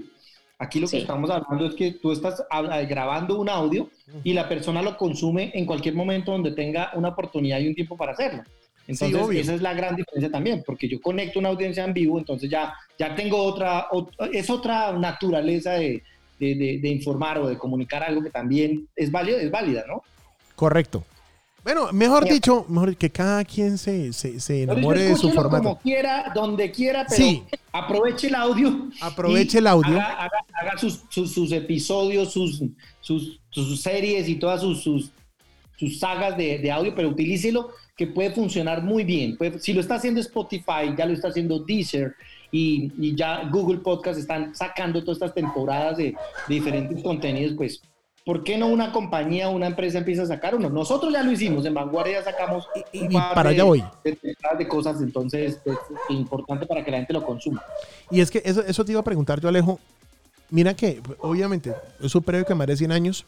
[0.57, 2.43] Aquí lo que estamos hablando es que tú estás
[2.87, 3.89] grabando un audio
[4.23, 7.97] y la persona lo consume en cualquier momento donde tenga una oportunidad y un tiempo
[7.97, 8.43] para hacerlo.
[8.87, 12.49] Entonces, esa es la gran diferencia también, porque yo conecto una audiencia en vivo, entonces
[12.49, 13.87] ya, ya tengo otra,
[14.31, 16.03] es otra naturaleza de,
[16.39, 20.03] de, de, informar o de comunicar algo que también es, válido, es válida, ¿no?
[20.55, 21.03] Correcto.
[21.65, 25.63] Bueno, mejor dicho, mejor que cada quien se, se, se enamore de su formato.
[25.63, 27.43] Como quiera, donde quiera, pero sí.
[27.71, 28.87] aproveche el audio.
[29.01, 29.99] Aproveche el audio.
[29.99, 32.61] Haga, haga, sus, sus, sus, episodios, sus,
[33.01, 35.09] sus, sus, series y todas sus, sus,
[35.77, 39.37] sus sagas de, de audio, pero utilícelo que puede funcionar muy bien.
[39.59, 42.13] si lo está haciendo Spotify, ya lo está haciendo Deezer
[42.51, 46.15] y, ya Google Podcast están sacando todas estas temporadas de,
[46.47, 47.81] diferentes contenidos, pues
[48.25, 50.69] ¿por qué no una compañía, una empresa empieza a sacar uno?
[50.69, 53.83] Nosotros ya lo hicimos, en Vanguardia sacamos y, para allá voy.
[54.03, 55.77] De, cosas, entonces es
[56.09, 57.63] importante para que la gente lo consuma.
[58.11, 59.79] Y es que eso, eso te iba a preguntar yo, Alejo.
[60.49, 63.25] Mira que, obviamente, es un periódico que merece 100 años,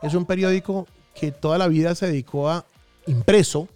[0.00, 2.64] es un periódico que toda la vida se dedicó a
[3.06, 3.68] impreso,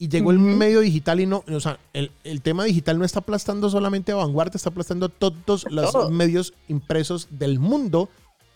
[0.00, 3.68] y llegó el medio digital y no, o sea, el, tema digital no está aplastando
[3.68, 8.08] solamente a Vanguardia, está aplastando todos los medios impresos del mundo,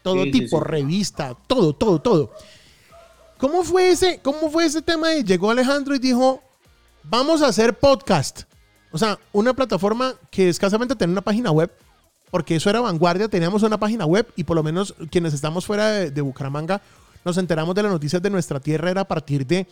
[0.03, 2.33] todo tipo, revista, todo, todo, todo.
[3.37, 5.11] ¿Cómo fue ese, cómo fue ese tema?
[5.11, 6.43] De, llegó Alejandro y dijo,
[7.03, 8.45] vamos a hacer podcast.
[8.91, 11.71] O sea, una plataforma que escasamente tiene una página web,
[12.31, 15.91] porque eso era vanguardia, teníamos una página web y por lo menos quienes estamos fuera
[15.91, 16.81] de, de Bucaramanga
[17.25, 19.67] nos enteramos de las noticias de nuestra tierra era a partir de,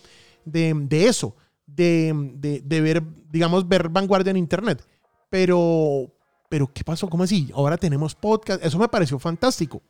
[0.44, 1.36] de, eso,
[1.66, 4.86] de, de, de ver, digamos, ver vanguardia en Internet.
[5.30, 6.12] Pero,
[6.48, 7.08] pero, ¿qué pasó?
[7.08, 7.50] ¿Cómo así?
[7.54, 8.62] Ahora tenemos podcast.
[8.64, 9.82] Eso me pareció fantástico.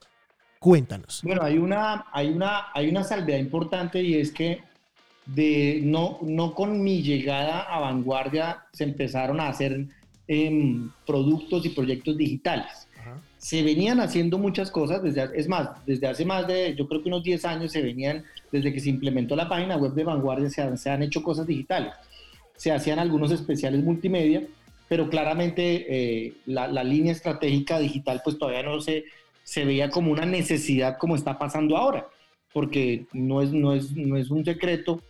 [0.61, 1.21] Cuéntanos.
[1.25, 4.63] Bueno, hay una, hay una, hay una salvedad importante y es que
[5.27, 9.89] de, no, no con mi llegada a Vanguardia se empezaron a hacer
[10.29, 12.87] em, productos y proyectos digitales.
[13.43, 17.09] Se venían haciendo muchas cosas, desde, es más, desde hace más de, yo creo que
[17.09, 20.63] unos 10 años se venían, desde que se implementó la página web de Vanguardia, se
[20.63, 21.93] han, se han hecho cosas digitales.
[22.57, 24.47] Se hacían algunos especiales multimedia,
[24.89, 29.07] pero claramente eh, la, la, línea estratégica digital pues todavía no se,
[29.43, 32.07] se veía como una necesidad como está pasando ahora,
[32.53, 35.03] porque no es, no es, no es un secreto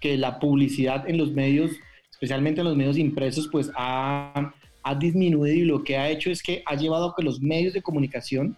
[0.00, 1.72] que la publicidad en los medios,
[2.10, 4.54] especialmente en los medios impresos, pues ha,
[4.84, 7.72] ha disminuido y lo que ha hecho es que ha llevado a que los medios
[7.72, 8.56] de comunicación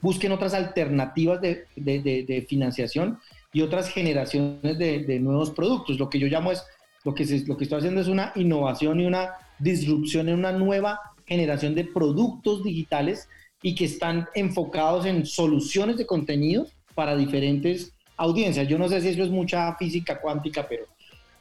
[0.00, 3.18] busquen otras alternativas de, financiación
[3.52, 5.98] y otras generaciones de, nuevos productos.
[5.98, 6.62] Lo que yo llamo es,
[7.04, 10.52] lo que, se, lo que estoy haciendo es una innovación y una disrupción en una
[10.52, 13.28] nueva generación de productos digitales
[13.62, 18.68] y que están enfocados en soluciones de contenidos para diferentes audiencias.
[18.68, 20.84] Yo no sé si eso es mucha física cuántica, pero,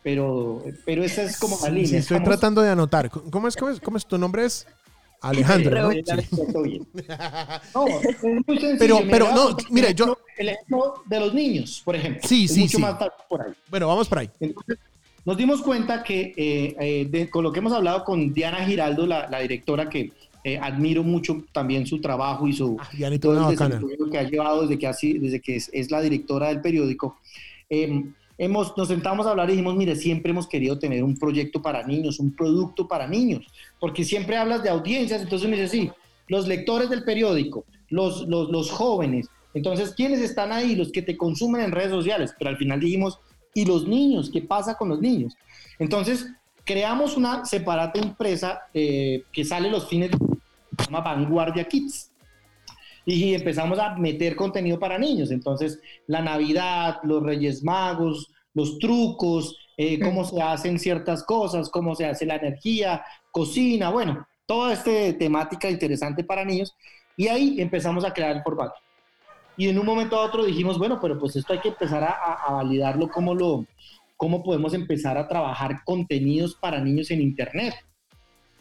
[0.03, 1.87] pero, pero esa es como la línea.
[1.87, 3.09] Sí, estoy Estamos- tratando de anotar.
[3.09, 4.05] ¿Cómo es, cómo es, cómo es?
[4.05, 4.65] Tu nombre es
[5.21, 5.91] Alejandro, ¿no?
[5.91, 6.81] Sí.
[7.73, 8.77] No, es muy sencillo.
[8.79, 12.21] Pero- pero no, mire, yo- El ejemplo de los niños, por ejemplo.
[12.27, 12.81] Sí, Es sí, mucho sí.
[12.83, 12.95] más
[13.27, 13.51] por ahí.
[13.69, 14.29] Bueno, vamos por ahí.
[14.39, 14.77] Entonces,
[15.25, 19.05] nos dimos cuenta que eh, eh, de- con lo que hemos hablado con Diana Giraldo,
[19.07, 20.11] la, la directora que
[20.43, 22.87] eh, admiro mucho también su trabajo y su Ah,
[23.19, 23.57] todo el
[24.11, 27.17] que ha llevado desde que, así, desde que es, es la directora del periódico.
[28.37, 31.85] Hemos, nos sentamos a hablar y dijimos, mire, siempre hemos querido tener un proyecto para
[31.85, 33.45] niños, un producto para niños,
[33.79, 35.91] porque siempre hablas de audiencias, entonces me dice, sí,
[36.27, 40.75] los lectores del periódico, los, los, los jóvenes, entonces, ¿quiénes están ahí?
[40.75, 43.19] Los que te consumen en redes sociales, pero al final dijimos,
[43.55, 44.29] ¿y los niños?
[44.31, 45.35] ¿Qué pasa con los niños?
[45.79, 46.27] Entonces,
[46.63, 52.11] creamos una separata empresa eh, que sale los fines se llama Vanguardia Kids.
[53.09, 55.31] Y empezamos a meter contenido para niños.
[55.31, 61.95] Entonces, la Navidad, los Reyes Magos, los trucos, eh, cómo se hacen ciertas cosas, cómo
[61.95, 66.75] se hace la energía, cocina, bueno, toda esta temática interesante para niños.
[67.15, 68.73] Y ahí empezamos a crear el formato.
[69.55, 72.09] Y en un momento a otro dijimos, bueno, pero pues esto hay que empezar a,
[72.09, 73.65] a- a validarlo, cómo, lo,
[74.17, 77.73] cómo podemos empezar a trabajar contenidos para niños en Internet.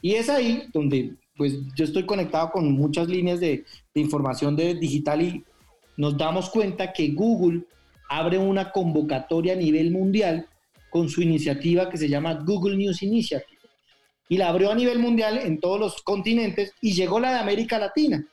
[0.01, 4.75] Y es ahí donde pues yo estoy conectado con muchas líneas de, de información de
[4.75, 5.45] digital y
[5.97, 7.63] nos damos cuenta que Google
[8.09, 10.47] abre una convocatoria a nivel mundial
[10.91, 13.59] con su iniciativa que se llama Google News Initiative.
[14.29, 17.79] Y la abrió a nivel mundial en todos los continentes y llegó la de América
[17.79, 18.27] Latina.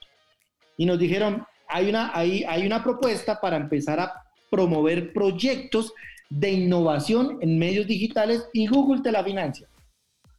[0.78, 4.14] Y nos dijeron, hay una, hay, hay una propuesta para empezar a
[4.50, 5.94] promover proyectos
[6.30, 9.68] de innovación en medios digitales y Google te la financia.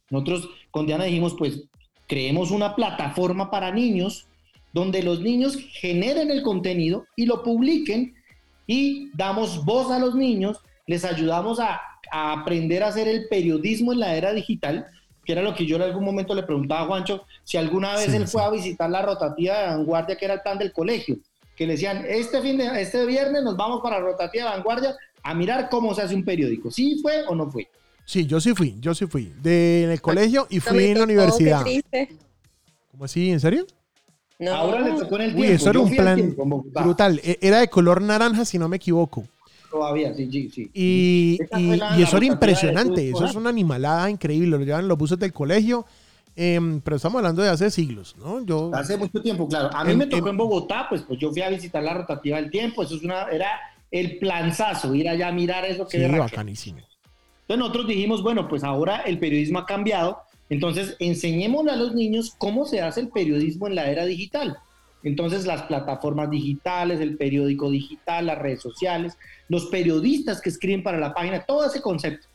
[0.09, 1.63] Nosotros con Diana dijimos, pues
[2.07, 4.27] creemos una plataforma para niños
[4.73, 8.13] donde los niños generen el contenido y lo publiquen
[8.67, 11.79] y damos voz a los niños, les ayudamos a,
[12.11, 14.87] a aprender a hacer el periodismo en la era digital,
[15.23, 18.05] que era lo que yo en algún momento le preguntaba a Juancho, si alguna vez
[18.05, 18.33] Sí, él sí.
[18.33, 21.17] fue a visitar la rotativa de vanguardia, que era el plan del colegio,
[21.55, 24.95] que le decían, este, fin de, este viernes nos vamos para la rotativa de vanguardia
[25.23, 26.69] a mirar cómo se hace un periódico.
[26.69, 27.67] ¿Sí fue o no fue?
[28.05, 29.33] Sí, yo sí fui, yo sí fui.
[29.41, 31.63] De, en el colegio y fui en la qué universidad.
[31.63, 32.15] triste.
[32.91, 33.31] ¿Cómo así?
[33.31, 33.65] ¿En serio?
[34.37, 34.53] No.
[34.53, 35.53] Ahora le tocó en el Uy, tiempo.
[35.55, 37.19] eso era un plan tiempo brutal.
[37.23, 39.25] E- Era de color naranja, si no me equivoco.
[39.71, 40.69] Todavía, sí, sí, sí.
[40.73, 41.37] Y,
[42.01, 43.09] eso era impresionante.
[43.09, 44.57] Eso es una animalada increíble.
[44.57, 45.85] Lo llevan en los buses del colegio.
[46.37, 48.45] em, pero estamos hablando de hace siglos, ¿no?
[48.45, 49.69] Yo, Hace mucho tiempo, claro.
[49.73, 51.93] A mí En- me tocó en- en Bogotá, pues, pues yo fui a visitar la
[51.93, 52.83] rotativa del tiempo.
[52.83, 53.47] Eso es una, era
[53.89, 56.17] el planzazo, ir allá a mirar eso que sí, era.
[56.17, 56.79] bacanísimo.
[57.45, 60.17] Entonces nosotros dijimos, bueno, pues ahora el periodismo ha cambiado,
[60.49, 64.57] entonces enseñémosle a los niños cómo se hace el periodismo en la era digital.
[65.03, 69.15] Entonces las plataformas digitales, el periódico digital, las redes sociales,
[69.47, 72.27] los periodistas que escriben para la página, todo ese concepto.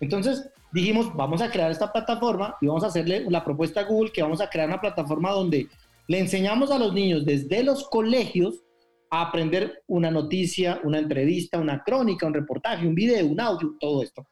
[0.00, 4.10] Entonces dijimos, vamos a crear esta plataforma y vamos a hacerle la propuesta a Google
[4.10, 5.68] que vamos a crear una plataforma donde
[6.08, 8.62] le enseñamos a los niños desde los colegios
[9.10, 14.02] a aprender una noticia, una entrevista, una crónica, un reportaje, un video, un audio, todo
[14.02, 14.26] esto.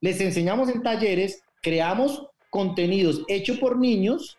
[0.00, 4.38] Les enseñamos en talleres, creamos contenidos hechos por niños,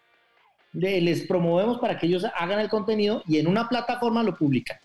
[0.73, 4.77] le- les promovemos para que ellos hagan el contenido y en una plataforma lo publican.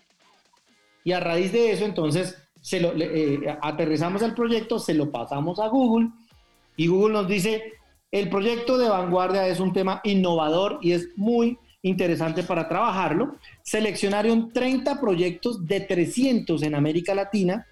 [1.03, 5.59] Y a raíz de eso, entonces, se lo, eh, aterrizamos el proyecto, se lo pasamos
[5.59, 6.09] a Google
[6.75, 7.71] y Google nos dice,
[8.11, 13.35] El proyecto de vanguardia es un tema innovador y es muy interesante para trabajarlo.
[13.61, 17.67] Seleccionaron 30 proyectos de 300 en América Latina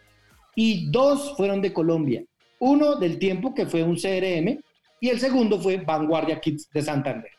[0.53, 2.23] y dos fueron de Colombia.
[2.65, 4.57] Uno del tiempo que fue un CRM
[5.01, 7.31] y el segundo fue Vanguardia Kids de Santander.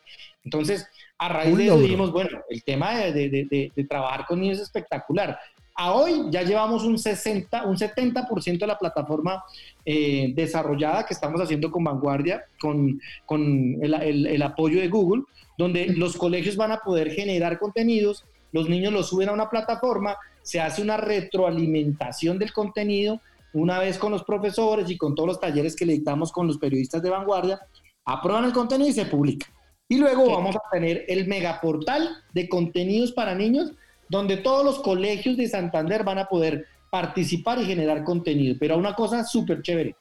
[0.44, 5.38] Entonces, a raíz de eso dijimos, bueno, el tema de, trabajar con niños es espectacular.
[5.76, 9.42] A hoy ya llevamos un 60, un 70% de la plataforma
[9.86, 13.42] eh, desarrollada que estamos haciendo con Vanguardia, con, con
[13.82, 15.22] el, el, apoyo de Google,
[15.56, 20.18] donde los colegios van a poder generar contenidos, los niños los suben a una plataforma,
[20.42, 23.22] se hace una retroalimentación del contenido,
[23.54, 26.58] una vez con los profesores y con todos los talleres que le dictamos con los
[26.58, 27.60] periodistas de vanguardia,
[28.04, 29.46] aprueban el contenido y se publica.
[29.88, 33.72] Y luego vamos a tener el megaportal de contenidos para niños,
[34.08, 38.56] donde todos los colegios de Santander van a poder participar y generar contenido.
[38.58, 39.96] Pero una cosa súper chévere,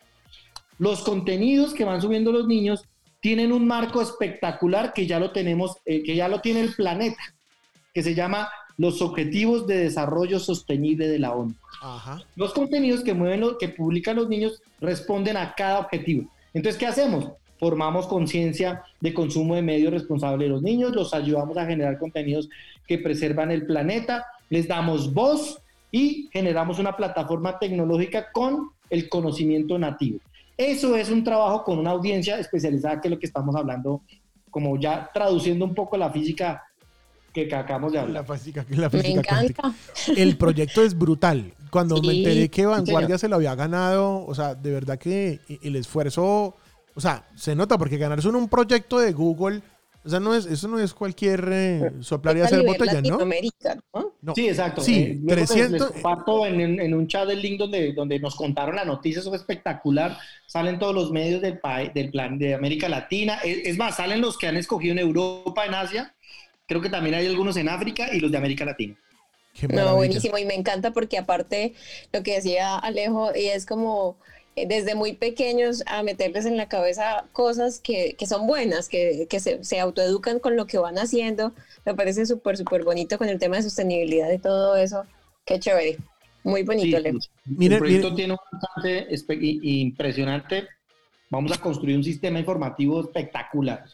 [0.80, 2.84] los contenidos que van subiendo los niños
[3.20, 7.22] tienen un marco espectacular que ya lo tenemos, eh, que ya lo tiene el planeta,
[7.94, 11.54] que se llama los Objetivos de Desarrollo Sostenible de la ONU.
[12.36, 16.30] Los contenidos que mueven, que publican los niños responden a cada objetivo.
[16.54, 17.30] Entonces, ¿qué hacemos?
[17.64, 22.50] formamos conciencia de consumo de medios responsable de los niños, los ayudamos a generar contenidos
[22.86, 29.80] que preservan el planeta, les damos voz y generamos una plataforma tecnológica con el conocimiento
[29.80, 30.20] nativo.
[30.58, 34.02] Eso es un trabajo con una audiencia especializada, que es lo que estamos hablando,
[34.52, 36.64] como ya traduciendo un poco la física
[37.34, 38.28] que acabamos de hablar.
[38.28, 39.74] La física, la física me encanta.
[40.16, 41.54] El proyecto es brutal.
[41.70, 45.76] Cuando me enteré que Vanguardia se lo había ganado, o sea, de verdad que el
[45.76, 46.56] esfuerzo
[46.96, 49.62] o sea, se nota porque ganarse un proyecto de Google,
[50.06, 53.20] o sea, no es, eso no es cualquier eh, soplar y hacer botella, ¿no?
[54.22, 54.36] ¿no?
[54.36, 54.82] Sí, exacto.
[54.82, 55.82] Sí, 300.
[55.82, 59.30] Eh, comparto en, en, un chat del link donde, donde nos contaron la noticia, eso
[59.30, 60.18] fue espectacular.
[60.46, 61.60] Salen todos los medios del,
[61.94, 63.40] del plan de América Latina.
[63.44, 66.14] Es, más, salen los que han escogido en Europa, en Asia.
[66.68, 68.96] Creo que también hay algunos en África y los de América Latina.
[69.70, 70.38] no, buenísimo.
[70.38, 71.74] Y me encanta porque aparte
[72.12, 74.18] lo que decía Alejo, y es como
[74.56, 79.28] eh, desde muy pequeños a meterles en la cabeza cosas que, que son buenas, que,
[79.30, 81.54] que se, se, autoeducan con lo que van haciendo.
[81.86, 85.06] Me parece súper, súper bonito con el tema de sostenibilidad y todo eso.
[85.46, 85.98] Qué chévere.
[86.44, 89.08] Muy bonito, sí, el proyecto tiene un bastante
[89.40, 90.68] impresionante.
[91.30, 93.86] Vamos a construir un sistema informativo espectacular.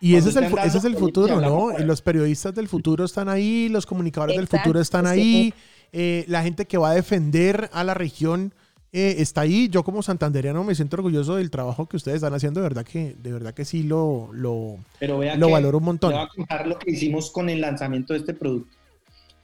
[0.00, 1.76] Y ese es, el, ese es el futuro, ¿no?
[1.78, 5.52] Los periodistas del futuro están ahí, los comunicadores del futuro están ahí,
[5.92, 8.52] eh, la gente que va a defender a la región
[8.92, 9.68] eh, está ahí.
[9.68, 12.60] Yo como santandereano me siento orgulloso del trabajo que ustedes están haciendo.
[12.60, 16.12] De verdad que, de verdad que sí lo, lo, lo valoro un montón.
[16.12, 18.74] Voy a contar lo que hicimos con el lanzamiento de este producto.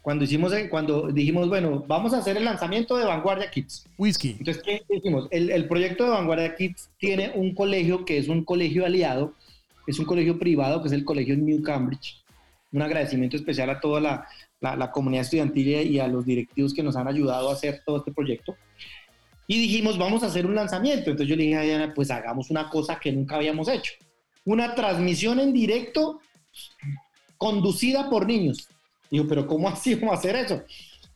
[0.01, 3.87] Cuando hicimos, cuando dijimos, bueno, vamos a hacer el lanzamiento de Vanguardia Kids.
[3.99, 4.37] Whisky.
[4.39, 5.29] Entonces, ¿qué hicimos?
[5.31, 9.35] El, el proyecto de Vanguardia Kids tiene un colegio que es un colegio aliado,
[9.87, 12.23] es un colegio privado, que es el colegio New Cambridge.
[12.73, 14.27] Un agradecimiento especial a toda la,
[14.61, 17.99] la, la comunidad estudiantil y a los directivos que nos han ayudado a hacer todo
[17.99, 18.57] este proyecto.
[19.47, 21.11] Y dijimos, vamos a hacer un lanzamiento.
[21.11, 23.93] Entonces yo le dije a Diana, pues hagamos una cosa que nunca habíamos hecho.
[24.45, 26.21] Una transmisión en directo
[27.37, 28.69] conducida por niños.
[29.11, 30.63] Digo, pero ¿cómo así vamos a hacer eso?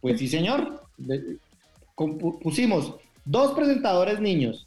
[0.01, 0.83] Pues sí, señor.
[2.43, 4.67] Pusimos dos presentadores niños,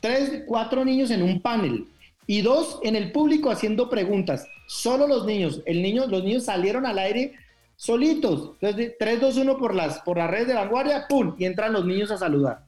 [0.00, 1.86] tres, cuatro niños en un panel
[2.30, 4.46] y dos en el público haciendo preguntas.
[4.68, 5.62] Solo los niños.
[5.66, 7.32] El niño, los niños salieron al aire
[7.74, 8.52] solitos.
[8.60, 11.34] Entonces, 3, 2, 1 por las, por las redes de vanguardia, ¡pum!
[11.38, 12.66] Y entran los niños a saludar.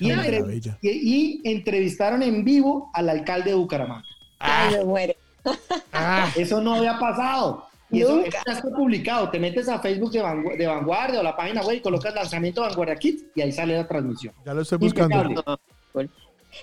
[0.00, 4.04] Y, entrevistaron en vivo al alcalde de Bucaramanga.
[4.40, 5.16] Ay, me muere.
[5.92, 6.28] Ah.
[6.36, 7.64] Eso no había pasado.
[7.92, 9.30] Y eso, ya está publicado.
[9.30, 13.26] Te metes a Facebook de, Vanguardia o la página web y colocas lanzamiento Vanguardia Kids
[13.36, 14.34] y ahí sale la transmisión.
[14.44, 15.60] Ya lo estoy buscando.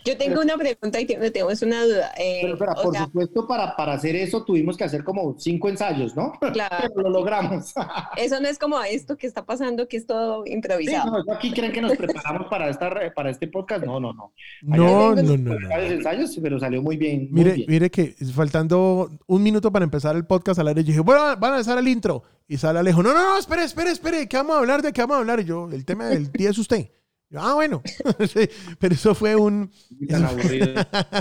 [0.06, 2.12] Yo tengo una pregunta y tengo una duda.
[2.18, 6.16] Eh, pero, espera, por supuesto, para, para hacer eso tuvimos que hacer como cinco ensayos,
[6.16, 6.34] ¿no?
[6.54, 6.92] Claro.
[6.96, 7.74] pero lo logramos.
[8.18, 11.04] eso no es como esto que está pasando, que es todo improvisado.
[11.04, 13.86] Sí, no, aquí creen que nos preparamos para, esta, para este podcast.
[13.86, 14.34] No, no, no.
[14.62, 15.78] no, no, no, no.
[15.78, 17.28] ensayos, pero salió muy bien.
[17.32, 21.22] mire, mire que faltando un minuto para empezar el podcast al aire, yo dije, bueno,
[21.38, 22.24] van a empezar el intro.
[22.48, 24.82] Y sale Alejo, no, no, no, espere, espere, espere, ¿qué vamos a hablar?
[24.82, 25.40] ¿De qué vamos a hablar?
[25.40, 26.90] Y yo, el tema del día es usted
[27.38, 27.82] ah, bueno.
[28.80, 29.72] pero eso fue un.
[30.08, 30.68] Tan aburrido.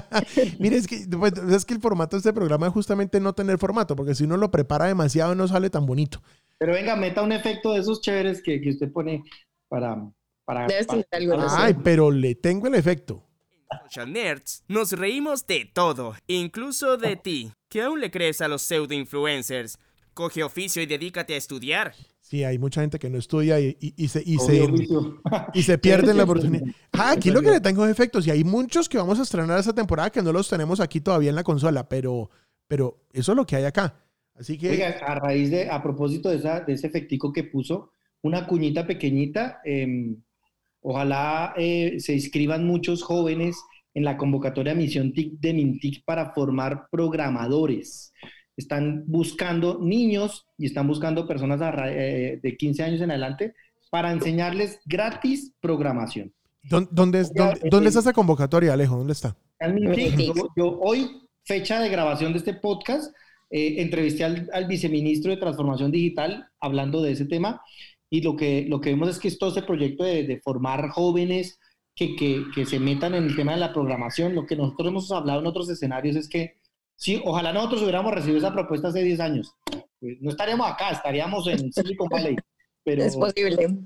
[0.58, 3.58] Mire, es que, pues, es que el formato de este programa es justamente no tener
[3.58, 6.22] formato, porque si uno lo prepara demasiado no sale tan bonito.
[6.58, 9.22] Pero venga, meta un efecto de esos chéveres que, que usted pone
[9.68, 9.96] para.
[10.44, 10.66] para,
[11.50, 13.24] Ay, pero le tengo el efecto.
[13.84, 18.62] Social Nerds, nos reímos de todo, incluso de ti, que aún le crees a los
[18.62, 19.78] pseudo influencers.
[20.14, 21.94] Coge oficio y dedícate a estudiar.
[22.32, 24.66] Sí, hay mucha gente que no estudia y, y, se, y, se,
[25.52, 26.62] y se pierden la oportunidad.
[26.90, 29.58] Ah, aquí lo que le tengo es efectos y hay muchos que vamos a estrenar
[29.58, 32.30] esta temporada que no los tenemos aquí todavía en la consola, pero,
[32.66, 34.02] pero eso es lo que hay acá.
[34.34, 34.70] Así que...
[34.70, 37.92] Oiga, a raíz de, a propósito de, esa, de ese efectico que puso,
[38.22, 40.16] una cuñita pequeñita, eh,
[40.80, 43.58] ojalá eh, se inscriban muchos jóvenes
[43.92, 48.14] en la convocatoria Misión TIC de Mintic para formar programadores.
[48.56, 53.54] Están buscando niños y están buscando personas eh, de 15 años en adelante
[53.90, 56.32] para enseñarles gratis programación.
[56.62, 58.96] ¿Dónde, dónde, está esa convocatoria, Alejo?
[58.96, 59.36] ¿Dónde está?
[60.56, 63.14] Yo, hoy, fecha de grabación de este podcast,
[63.50, 67.60] eh, entrevisté al, viceministro de Transformación Digital hablando de ese tema
[68.08, 70.88] y lo que, lo que vemos es que es todo ese proyecto de, de formar
[70.88, 71.58] jóvenes
[71.94, 74.34] que, que, que, se metan en el tema de la programación.
[74.34, 76.56] Lo que nosotros hemos hablado en otros escenarios es que
[76.96, 79.54] Sí, ojalá nosotros hubiéramos recibido esa propuesta hace 10 años.
[80.00, 82.36] Pues, no estaríamos acá, estaríamos en Silicon Valley.
[82.84, 83.04] Pero...
[83.04, 83.78] Es posible.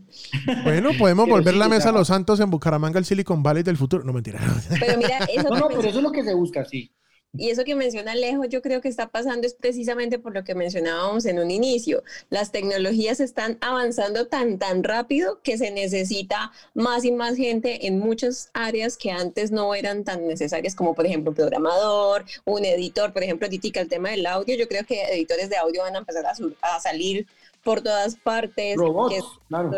[0.65, 4.03] Bueno, podemos volver la mesa a los santos en Bucaramanga, el Silicon Valley del futuro.
[4.05, 4.41] No, mentira.
[4.81, 6.91] Pero mira, eso no, no, pero eso es lo que se busca, sí.
[7.39, 10.55] Y eso que menciona Alejo, yo creo que está pasando es precisamente por lo que
[10.55, 12.03] mencionábamos en un inicio.
[12.31, 17.99] Las tecnologías están avanzando tan, tan rápido que se necesita más y más gente en
[17.99, 23.13] muchas áreas que antes no eran tan necesarias, como por ejemplo un programador, un editor,
[23.13, 24.57] por ejemplo, Titica, el tema del audio.
[24.57, 27.27] Yo creo que editores de audio van a empezar a, salir
[27.63, 28.77] por todas partes.
[28.77, 29.73] Robots, claro.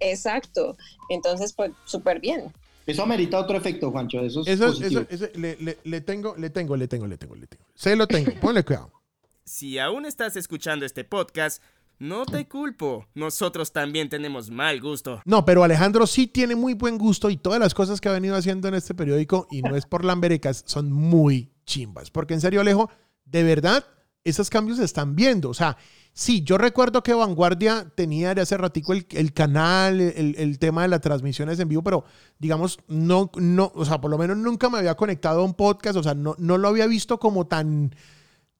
[0.00, 0.76] Exacto.
[1.08, 2.52] Entonces, pues súper bien.
[2.86, 4.20] Eso amerita otro efecto, Juancho.
[4.20, 7.46] Eso, es eso, eso le, le, le, tengo, le tengo, le tengo, le tengo, le
[7.46, 7.64] tengo.
[7.74, 8.32] Se lo tengo.
[8.40, 8.92] Ponle cuidado.
[9.44, 11.62] Si aún estás escuchando este podcast,
[12.00, 13.06] no te culpo.
[13.14, 15.20] Nosotros también tenemos mal gusto.
[15.24, 18.34] No, pero Alejandro sí tiene muy buen gusto y todas las cosas que ha venido
[18.34, 22.10] haciendo en este periódico, y no es por lamberecas, son muy chimbas.
[22.10, 22.90] Porque en serio, Alejo,
[23.26, 23.84] de verdad,
[24.24, 25.50] esos cambios se están viendo.
[25.50, 25.76] O sea,
[26.12, 30.82] Sí, yo recuerdo que Vanguardia tenía de hace ratico el, el canal, el, el, tema
[30.82, 32.04] de las transmisiones en vivo, pero
[32.38, 35.96] digamos, no, no, o sea, por lo menos nunca me había conectado a un podcast,
[35.96, 37.94] o sea, no, no lo había visto como tan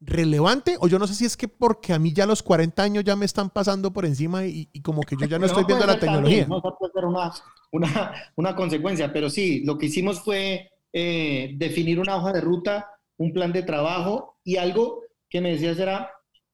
[0.00, 3.04] relevante, o yo no sé si es que porque a mí ya los 40 años
[3.04, 5.98] ya me están pasando por encima y, como que yo ya no, estoy viendo la
[5.98, 6.46] tecnología.
[6.46, 7.32] no puede ser una,
[7.72, 12.88] una, una, consecuencia, pero sí, lo que hicimos fue eh, definir una hoja de ruta,
[13.18, 16.10] un plan de trabajo y algo que me decías era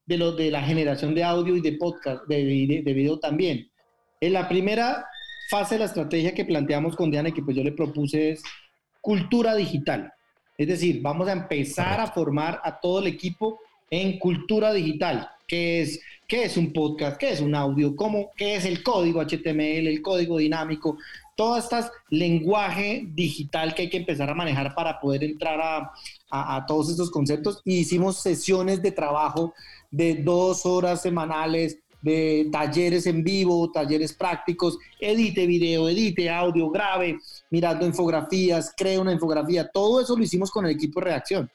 [0.06, 3.68] de, lo, de la generación de audio y de podcast, de, de, video también.
[4.20, 5.06] En la primera
[5.50, 8.42] fase de la estrategia que planteamos con Diana, que pues yo le propuse es
[9.00, 10.12] cultura digital.
[10.56, 13.58] Es decir, vamos a empezar a formar a todo el equipo
[13.90, 15.28] en cultura digital.
[15.46, 17.16] ¿Qué es, qué es un podcast?
[17.18, 17.94] ¿Qué es un audio?
[17.94, 20.98] ¿Cómo, ¿Qué es el código HTML, el código dinámico?
[21.36, 21.76] Todo este
[22.10, 25.92] lenguaje digital que hay que empezar a manejar para poder entrar a,
[26.30, 27.60] a, a todos estos conceptos.
[27.64, 29.54] Y hicimos sesiones de trabajo
[29.90, 37.18] de dos horas semanales de talleres en vivo, talleres prácticos, edite video, edite audio, grave,
[37.50, 41.50] mirando infografías, crea una infografía, todo eso lo hicimos con el equipo de reacción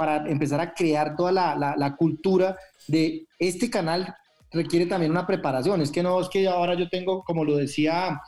[0.00, 2.56] para empezar a crear toda la, la, cultura
[2.88, 4.14] de este canal
[4.50, 5.82] requiere también una preparación.
[5.82, 8.18] Es que no, es que ahora yo tengo, como lo decía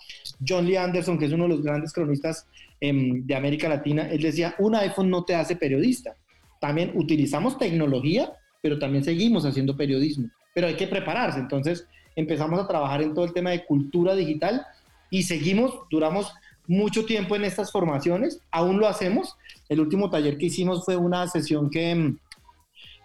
[0.46, 2.46] John Lee Anderson, que es uno de los grandes cronistas
[2.78, 6.14] em, de América Latina, él decía, un iPhone no te hace periodista.
[6.60, 8.30] También utilizamos tecnología
[8.62, 10.30] pero también seguimos haciendo periodismo.
[10.54, 11.40] Pero hay que prepararse.
[11.40, 14.64] Entonces empezamos a trabajar en todo el tema de cultura digital
[15.10, 16.32] y seguimos, duramos
[16.66, 19.36] mucho tiempo en estas formaciones, aún lo hacemos.
[19.68, 22.14] El último taller que hicimos fue una sesión que,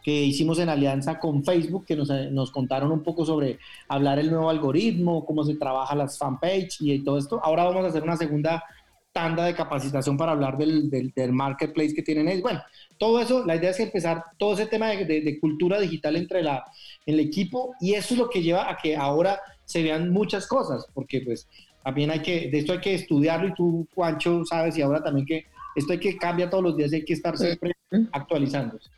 [0.04, 4.30] que hicimos en alianza con Facebook, que nos, nos, contaron un poco sobre hablar el
[4.30, 7.42] nuevo algoritmo, cómo se trabaja las fanpage y todo esto.
[7.44, 8.64] Ahora vamos a hacer una segunda
[9.12, 12.28] tanda de capacitación para hablar del, del, del marketplace que tienen.
[12.28, 12.62] Es, bueno,
[12.98, 16.66] todo eso, la idea es empezar todo ese tema de, de, cultura digital entre la,
[17.06, 20.86] el equipo y eso es lo que lleva a que ahora se vean muchas cosas,
[20.94, 21.48] porque pues
[21.84, 25.26] también hay que, de esto hay que estudiarlo y tú, Juancho, sabes, y ahora también
[25.26, 27.74] que esto hay que cambiar todos los días, hay que estar siempre
[28.12, 28.90] actualizándose.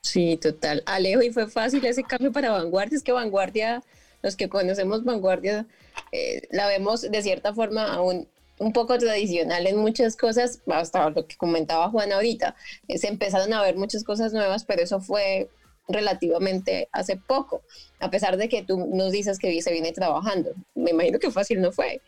[0.00, 0.82] Sí, total.
[0.86, 3.82] Alejo, y fue fácil ese cambio para Vanguardia, es que Vanguardia,
[4.22, 5.66] los que conocemos Vanguardia,
[6.12, 11.26] eh, la vemos de cierta forma aún un poco tradicional en muchas cosas, hasta lo
[11.26, 12.56] que comentaba Juan ahorita,
[12.88, 15.50] se empezaron a ver muchas cosas nuevas, pero eso fue
[15.88, 17.62] relativamente hace poco,
[18.00, 20.50] a pesar de que tú nos dices que se viene trabajando.
[20.74, 22.00] Me imagino que fácil no fue.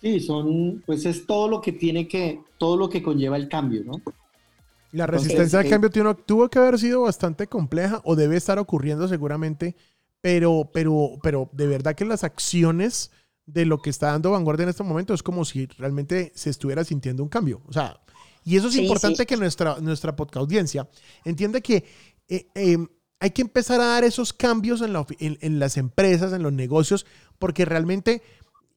[0.00, 3.82] Sí, son, pues es todo lo que tiene que, todo lo que conlleva el cambio,
[3.84, 4.02] ¿no?
[4.92, 9.06] La resistencia al cambio tuvo, tuvo que haber sido bastante compleja o debe estar ocurriendo
[9.06, 9.76] seguramente,
[10.20, 13.10] pero, pero, pero de verdad que las acciones
[13.48, 16.84] de lo que está dando vanguardia en este momento es como si realmente se estuviera
[16.84, 17.62] sintiendo un cambio.
[17.66, 17.98] O sea,
[18.44, 20.88] y eso es importante que nuestra, nuestra podcast audiencia
[21.24, 21.84] entienda que
[22.28, 22.86] eh, em,
[23.20, 27.06] hay que empezar a dar esos cambios en, la, en, las empresas, en los negocios,
[27.38, 28.22] porque realmente,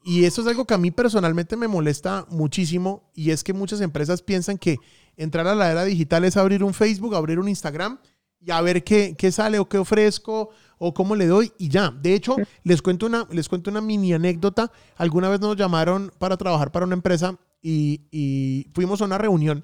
[0.03, 3.81] y eso es algo que a mí personalmente me molesta muchísimo, y es que muchas
[3.81, 4.77] empresas piensan que
[5.17, 7.99] entrar a la era digital es abrir un Facebook, abrir un Instagram
[8.39, 10.49] y a ver qué, qué sale o qué ofrezco
[10.83, 11.91] o cómo le doy y ya.
[11.91, 14.71] De hecho, les cuento una, les cuento una mini anécdota.
[14.97, 19.63] Alguna vez nos llamaron para trabajar para una empresa y, fuimos a una reunión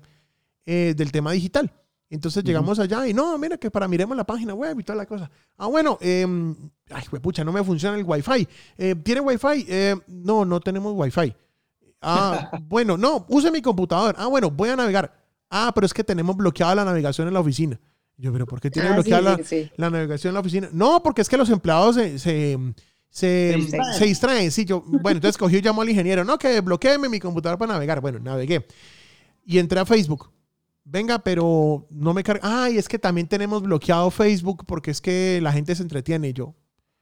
[0.68, 1.72] eh, del tema digital.
[2.12, 5.08] Entonces llegamos allá y no, mira que para miremos la página web y toda la
[5.08, 5.30] cosa.
[5.58, 6.26] Ah, bueno, eh,
[6.92, 8.48] ay, pucha, no me funciona el Wi-Fi.
[8.78, 9.66] Eh, ¿Tiene Wi-Fi?
[9.68, 11.34] Eh, no, no tenemos Wi-Fi.
[12.00, 14.14] Ah, bueno, no, use mi computador.
[14.20, 15.12] Ah, bueno, voy a navegar.
[15.50, 17.80] Ah, pero es que tenemos bloqueada la navegación en la oficina.
[18.18, 19.38] Yo, pero ¿por qué tiene ah, bloqueada
[19.78, 20.70] la, navegación en la oficina?
[20.74, 22.58] No, porque es que los empleados se, se,
[23.10, 24.52] se, distraen.
[24.52, 26.24] Sí, yo, bueno, entonces cogió y llamó al ingeniero.
[26.24, 28.02] No, que bloqueeme mi computador para navegar.
[28.02, 28.66] Bueno, navegué.
[29.46, 30.32] Y entré a Facebook.
[30.84, 32.42] Venga, pero no me carga.
[32.64, 36.30] Ay, es que también tenemos bloqueado Facebook porque es que la gente se entretiene.
[36.30, 36.56] Y yo,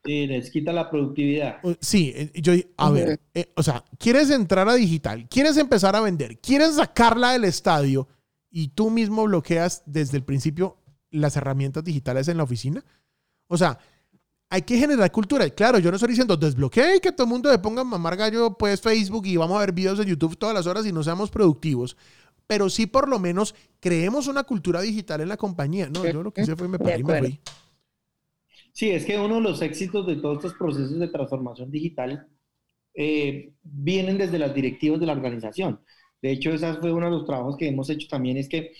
[0.06, 1.58] Sí, les quita la productividad.
[1.80, 6.00] Sí, eh, yo, a ver, eh, o sea, quieres entrar a digital, quieres empezar a
[6.00, 8.06] vender, quieres sacarla del estadio
[8.48, 10.78] y tú mismo bloqueas desde el principio
[11.16, 12.84] las herramientas digitales en la oficina.
[13.48, 13.78] O sea,
[14.48, 15.48] hay que generar cultura.
[15.50, 18.56] Claro, yo no estoy diciendo desbloquee y que todo el mundo le ponga mamar gallo,
[18.56, 21.30] pues Facebook y vamos a ver videos de YouTube todas las horas y no seamos
[21.30, 21.96] productivos.
[22.46, 25.88] Pero sí, por lo menos, creemos una cultura digital en la compañía.
[25.88, 27.40] No, yo lo que hice fue me paré y me fui.
[28.72, 32.28] Sí, es que uno de los éxitos de todos estos procesos de transformación digital
[32.94, 35.80] eh, vienen desde las directivas de la organización.
[36.22, 38.72] De hecho, ese fue uno de los trabajos que hemos hecho también, es que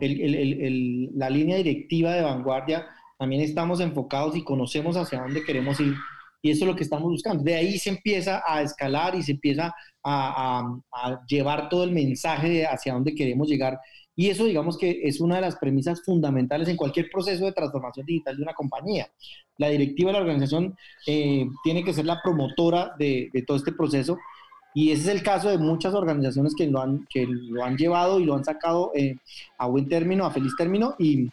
[0.00, 2.86] la línea directiva de vanguardia,
[3.18, 5.94] también estamos enfocados y conocemos hacia dónde queremos ir.
[6.42, 7.42] Y eso es lo que estamos buscando.
[7.42, 10.78] De ahí se empieza a escalar y se empieza a,
[11.26, 13.78] llevar todo el mensaje hacia dónde queremos llegar.
[14.16, 18.04] Y eso, digamos que es una de las premisas fundamentales en cualquier proceso de transformación
[18.04, 19.08] digital de una compañía.
[19.56, 20.76] La directiva de la organización
[21.06, 24.18] eh, tiene que ser la promotora de, de todo este proceso
[24.76, 28.18] y ese es el caso de muchas organizaciones que lo han, que lo han llevado
[28.18, 29.16] y lo han sacado eh,
[29.56, 31.30] a buen término, a feliz término, y,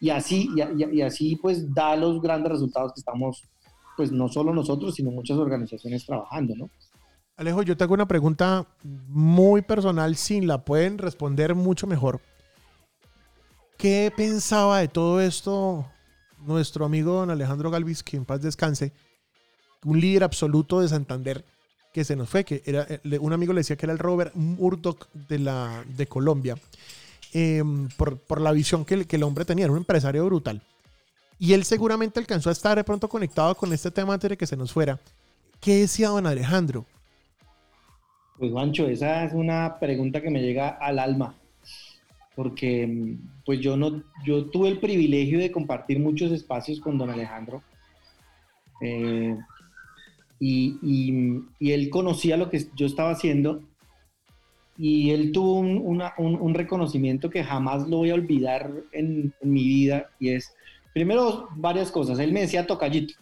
[0.00, 3.44] y así, y, así pues da los grandes resultados que estamos,
[3.96, 6.70] pues no solo nosotros, sino muchas organizaciones trabajando, ¿no?
[7.36, 12.20] Alejo, yo te hago una pregunta muy personal, si la pueden responder mucho mejor.
[13.78, 15.86] ¿Qué pensaba de todo esto
[16.44, 18.92] nuestro amigo don Alejandro Galvis, que en paz descanse,
[19.84, 21.44] un líder absoluto de Santander?
[21.92, 24.34] Que se nos fue, que era, eh, un amigo le decía que era el Robert
[24.34, 26.56] Murdoch de, la, de Colombia,
[27.32, 30.62] em, por, la visión que, que, el hombre tenía, era un empresario brutal.
[31.38, 34.46] Y él seguramente alcanzó a estar de pronto conectado con este tema antes de que
[34.46, 34.98] se nos fuera.
[35.60, 36.86] ¿Qué decía don Alejandro?
[38.38, 41.34] Pues Juancho, esa es una pregunta que me llega al alma,
[42.34, 47.62] porque pues yo no, yo tuve el privilegio de compartir muchos espacios con don Alejandro.
[48.80, 49.36] Eh,
[50.40, 53.62] y, él conocía lo que yo estaba haciendo
[54.78, 60.30] y él tuvo un, reconocimiento que jamás lo voy a olvidar en, mi vida y
[60.30, 60.54] es,
[60.94, 62.18] primero, varias cosas.
[62.18, 63.14] Él me decía tocallito.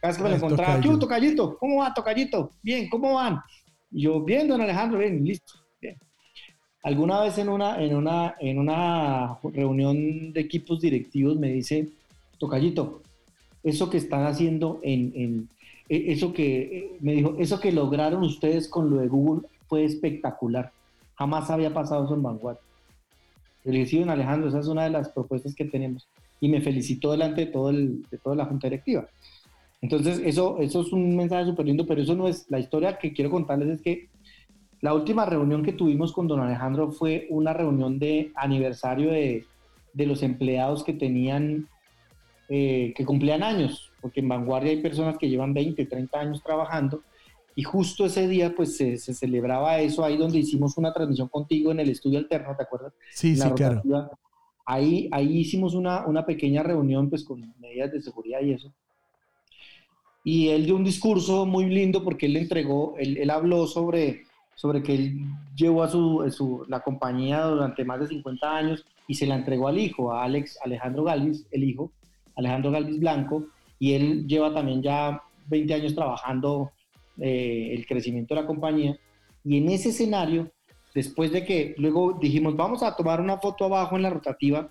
[0.00, 1.56] Cada vez que me lo ah, encontraba, ¿qué tocallito?
[1.58, 2.50] ¿Cómo va, tocallito?
[2.62, 3.40] Bien, ¿cómo van?
[3.92, 5.52] Y yo, bien, don Alejandro, bien, listo.
[5.80, 5.96] Bien.
[6.82, 11.88] Alguna vez en una, en, una, en una reunión de equipos directivos me dice,
[12.38, 13.02] tocallito,
[13.62, 15.48] eso que están haciendo en,
[15.88, 20.72] eso que eh, me dijo, eso que lograron ustedes con lo de Google fue espectacular.
[21.14, 22.58] Jamás había pasado eso en Vanguard.
[23.64, 26.08] Le dije, Alejandro, esa es una de las propuestas que tenemos.
[26.40, 29.08] Y me felicitó delante de, todo el, de toda la junta directiva.
[29.80, 33.12] Entonces, eso, eso es un mensaje súper lindo, pero eso no es la historia que
[33.12, 33.68] quiero contarles.
[33.68, 34.08] Es que
[34.80, 39.44] la última reunión que tuvimos con don Alejandro fue una reunión de aniversario de,
[39.94, 41.68] de los empleados que tenían,
[42.48, 47.02] eh, que cumplían años porque en Vanguardia hay personas que llevan 20, 30 años trabajando,
[47.58, 51.80] y justo ese día pues se, celebraba eso, ahí donde hicimos una transmisión contigo en
[51.80, 52.92] el estudio alterno, ¿te acuerdas?
[53.10, 53.82] Sí, sí, claro.
[54.66, 58.70] Ahí, ahí hicimos una, una pequeña reunión pues con medidas de seguridad y eso.
[60.22, 64.24] Y él dio un discurso muy lindo porque él le entregó, él, él habló sobre,
[64.54, 65.20] sobre que él
[65.54, 69.68] llevó a su, su, la compañía durante más de 50 años y se la entregó
[69.68, 71.90] al hijo, a Alex Alejandro Galvis, el hijo,
[72.34, 73.46] Alejandro Galvis Blanco,
[73.78, 76.72] y él lleva también ya 20 años trabajando
[77.18, 78.98] eh, el crecimiento de la compañía.
[79.44, 80.50] Y en ese escenario,
[80.94, 84.70] después de que luego dijimos, vamos a tomar una foto abajo en la rotativa,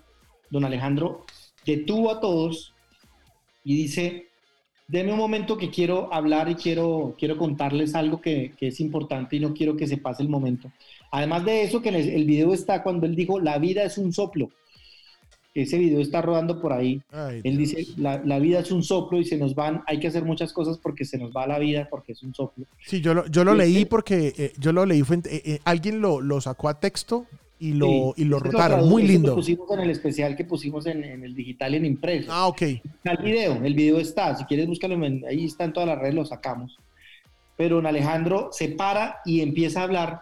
[0.50, 1.24] don Alejandro
[1.64, 2.72] detuvo a todos
[3.64, 4.28] y dice,
[4.86, 9.36] denme un momento que quiero hablar y quiero, quiero contarles algo que, que, es importante
[9.36, 10.70] y no quiero que se pase el momento.
[11.10, 14.50] Además de eso, que el video está cuando él dijo, la vida es un soplo.
[15.62, 17.00] Ese video está rodando por ahí.
[17.10, 17.70] Ay, Él Dios.
[17.74, 20.52] dice, la, la vida es un soplo y se nos van, hay que hacer muchas
[20.52, 22.64] cosas porque se nos va la vida, porque es un soplo.
[22.84, 23.84] Sí, yo lo, yo lo Sí, leí sí.
[23.86, 27.26] porque eh, yo lo leí, fue eh, eh, alguien lo, lo sacó a texto
[27.58, 27.86] y lo,
[28.16, 28.80] Sí, y lo ese rotaron.
[28.80, 29.28] tradu- Muy lindo.
[29.30, 32.30] Lo pusimos en el especial que pusimos en, en el digital y en impreso.
[32.32, 32.62] Ah, ok.
[32.62, 34.96] Está el video, el video está, si quieres búscalo,
[35.28, 36.76] ahí está en todas las redes, lo sacamos.
[37.56, 40.20] Pero don Alejandro se para y empieza a hablar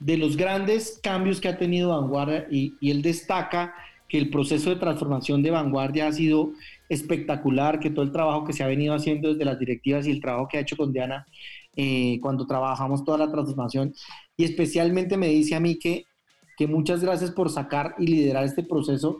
[0.00, 3.74] de los grandes cambios que ha tenido Vanguardia y, y él destaca
[4.08, 6.52] que el proceso de transformación de Vanguardia ha sido
[6.88, 10.20] espectacular, que todo el trabajo que se ha venido haciendo desde las directivas y el
[10.20, 11.26] trabajo que ha hecho con Diana
[11.76, 13.94] eh, cuando trabajamos toda la transformación
[14.36, 16.06] y especialmente me dice a mí que,
[16.56, 19.18] que muchas gracias por sacar y liderar este proceso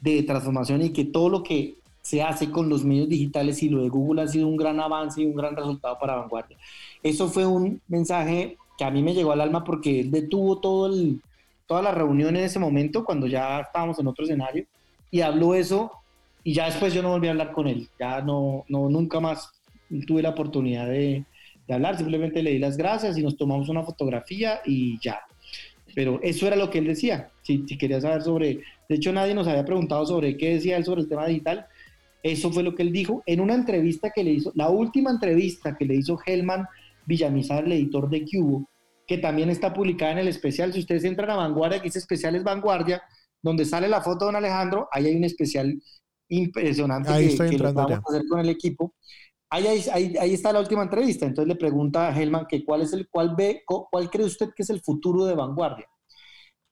[0.00, 3.82] de transformación y que todo lo que se hace con los medios digitales y lo
[3.82, 6.56] de Google ha sido un gran avance y un gran resultado para Vanguardia.
[7.02, 10.86] Eso fue un mensaje que a mí me llegó al alma porque él detuvo todo
[10.86, 11.20] el,
[11.66, 14.64] toda la reunión en ese momento cuando ya estábamos en otro escenario
[15.10, 15.92] y habló eso
[16.44, 19.50] y ya después yo no volví a hablar con él, ya no, no nunca más
[20.06, 21.24] tuve la oportunidad de,
[21.66, 25.20] de hablar, simplemente le di las gracias y nos tomamos una fotografía y ya.
[25.94, 27.30] Pero eso era lo que él decía.
[27.42, 30.84] Si, si quería saber sobre, de hecho nadie nos había preguntado sobre qué decía él
[30.84, 31.66] sobre el tema digital.
[32.22, 35.76] Eso fue lo que él dijo en una entrevista que le hizo, la última entrevista
[35.76, 36.66] que le hizo Helman
[37.06, 38.68] Villamizar, el editor de Cubo,
[39.06, 40.72] que también está publicada en el especial.
[40.72, 43.02] Si ustedes entran a Vanguardia, que dice especiales Vanguardia,
[43.42, 45.80] donde sale la foto de don Alejandro, ahí hay un especial
[46.28, 48.94] impresionante Ahí que, que vamos a hacer con el equipo.
[49.48, 51.24] Ahí, ahí, ahí, está la última entrevista.
[51.26, 54.48] Entonces le pregunta a Helman que cuál es el cuál ve, cu- cuál cree usted
[54.56, 55.86] que es el futuro de Vanguardia.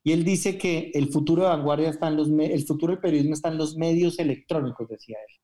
[0.03, 3.35] Y él dice que el futuro de Vanguardia está en los el futuro del periodismo
[3.35, 5.37] está en los medios electrónicos, decía él.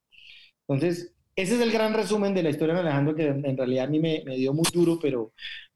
[0.69, 3.87] Entonces, ese es el gran resumen de la historia de Alejandro, que en en realidad
[3.87, 5.33] a mí me, me dio muy duro, pero,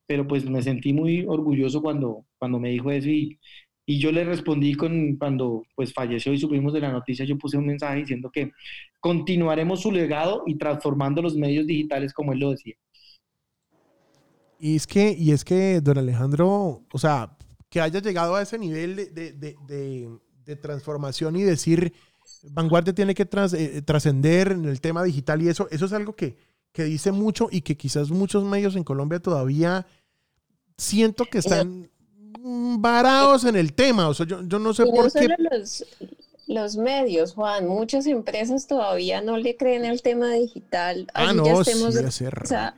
[0.06, 3.38] pero pues me sentí muy orgulloso cuando, cuando me dijo eso y,
[3.86, 7.56] y yo le respondí con, cuando pues falleció y supimos de la noticia, yo puse
[7.58, 8.52] un mensaje diciendo que
[9.00, 12.74] continuaremos su legado y transformando los medios digitales como él lo decía.
[14.58, 17.36] Y es que, y es que don Alejandro, o sea,
[17.68, 19.56] que haya llegado a ese nivel de, de- de-
[20.46, 21.92] de- transformación y decir,
[22.42, 23.22] Vanguardia tiene que
[23.54, 26.36] eh, trascender en el tema digital y eso, eso es algo que,
[26.74, 29.86] que dice mucho y que quizás muchos medios en Colombia todavía
[30.76, 31.88] siento que están
[32.78, 34.08] varados en el tema.
[34.08, 35.28] O sea, yo, yo no sé no por qué.
[35.38, 35.86] los,
[36.48, 41.06] los medios, Juan, muchas empresas todavía no le creen al tema digital.
[41.14, 42.42] Ah, no, ya sí, estemos debe ser.
[42.42, 42.74] o sea,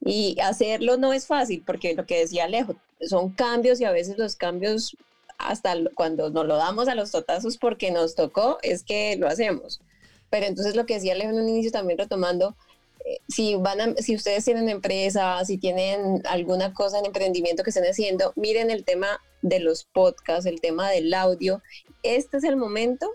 [0.00, 4.18] y hacerlo no es fácil, porque lo que decía Alejo, son cambios y a veces
[4.18, 4.96] los cambios,
[5.36, 9.80] hasta cuando nos lo damos a los totazos porque nos tocó, es que lo hacemos.
[10.30, 12.54] Pero entonces lo que decía Alejo en un inicio también retomando,
[13.28, 17.84] si van a- si ustedes tienen empresa, si tienen alguna cosa en emprendimiento que estén
[17.84, 21.62] haciendo, miren el tema de los podcasts, el tema del audio.
[22.02, 23.10] Este es el momento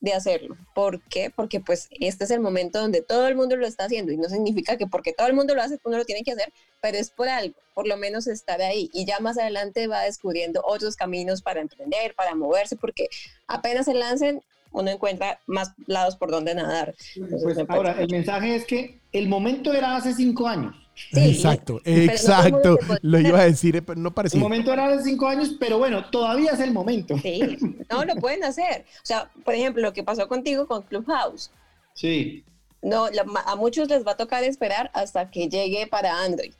[0.00, 0.56] de hacerlo.
[0.74, 1.30] ¿Por qué?
[1.34, 4.28] Porque pues este es el momento donde todo el mundo lo está haciendo y no
[4.28, 7.08] significa que porque todo el mundo lo hace, uno lo tiene que hacer, pero es
[7.10, 11.40] por algo, por lo menos estar ahí y ya más adelante va descubriendo otros caminos
[11.40, 13.08] para emprender, para moverse, porque
[13.46, 14.42] apenas se lancen,
[14.74, 16.94] uno encuentra más lados por donde nadar.
[17.16, 20.74] Entonces, Pues ahora, el mensaje es que el momento era hace cinco años.
[21.12, 22.78] Sí, exacto, pero no el exacto.
[23.02, 24.38] Lo iba a decir, pero no El parecía.
[24.40, 27.16] momento era hace cinco años, pero bueno, todavía es el momento.
[27.18, 27.56] Sí,
[27.90, 28.84] no lo pueden hacer.
[28.98, 31.50] O sea, por ejemplo, lo que pasó contigo con Clubhouse.
[31.94, 32.44] Sí.
[32.82, 36.52] No, la- a muchos les va a tocar esperar hasta que llegue para Android.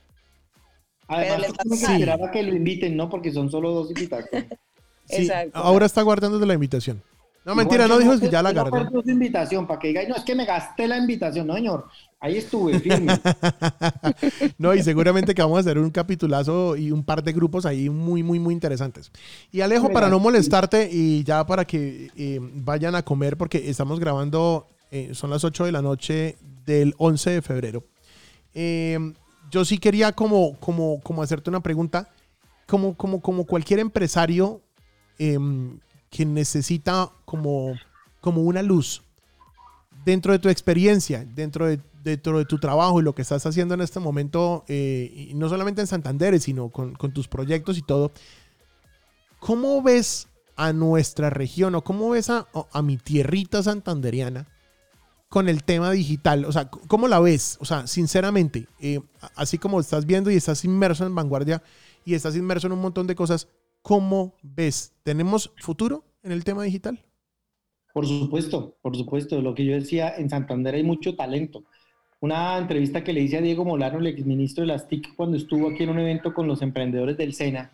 [1.06, 3.10] Además, les va a tiene que a lo inviten, ¿no?
[3.10, 4.46] Porque son solo dos invitaciones.
[5.06, 5.58] Sí, Exacto.
[5.58, 7.02] ahora está guardando de la invitación.
[7.44, 10.16] No, mentira, no dijo que ya la yo no invitación para que diga, "Ay, no,
[10.16, 11.46] es que me gasté la invitación.
[11.46, 11.86] No, señor,
[12.18, 13.12] ahí estuve firme.
[14.58, 17.90] No, y seguramente que vamos a hacer un capitulazo y un par de grupos ahí
[17.90, 19.10] muy, muy, muy interesantes.
[19.52, 24.00] Y Alejo, para no molestarte y ya para que eh, vayan a comer, porque estamos
[24.00, 27.84] grabando, eh, son las 8 de la noche del 11 de febrero.
[28.54, 28.98] Eh,
[29.50, 32.08] yo sí quería como, como, como hacerte una pregunta.
[32.66, 34.62] Como, como, como cualquier empresario
[35.18, 35.78] em,
[36.14, 37.74] que necesita como,
[38.20, 39.02] como una luz
[40.04, 43.74] dentro de tu experiencia, dentro de, dentro de tu trabajo y lo que estás haciendo
[43.74, 47.82] en este momento, eh, y no solamente en Santander, sino con, con tus proyectos y
[47.82, 48.12] todo,
[49.40, 54.46] ¿cómo ves a nuestra región o cómo ves a, a mi tierrita santanderiana
[55.28, 56.44] con el tema digital?
[56.44, 57.56] O sea, ¿cómo la ves?
[57.58, 59.00] O sea, sinceramente, eh,
[59.34, 61.60] así como estás viendo y estás inmerso en vanguardia
[62.04, 63.48] y estás inmerso en un montón de cosas,
[63.84, 64.94] ¿cómo ves?
[65.02, 66.98] ¿Tenemos futuro en el tema digital?
[67.92, 69.40] Por supuesto, por supuesto.
[69.42, 71.64] Lo que yo decía, en Santander hay mucho talento.
[72.20, 75.68] Una entrevista que le hice a Diego Molano, el exministro de las TIC, cuando estuvo
[75.68, 77.72] aquí en un evento con los emprendedores del SENA.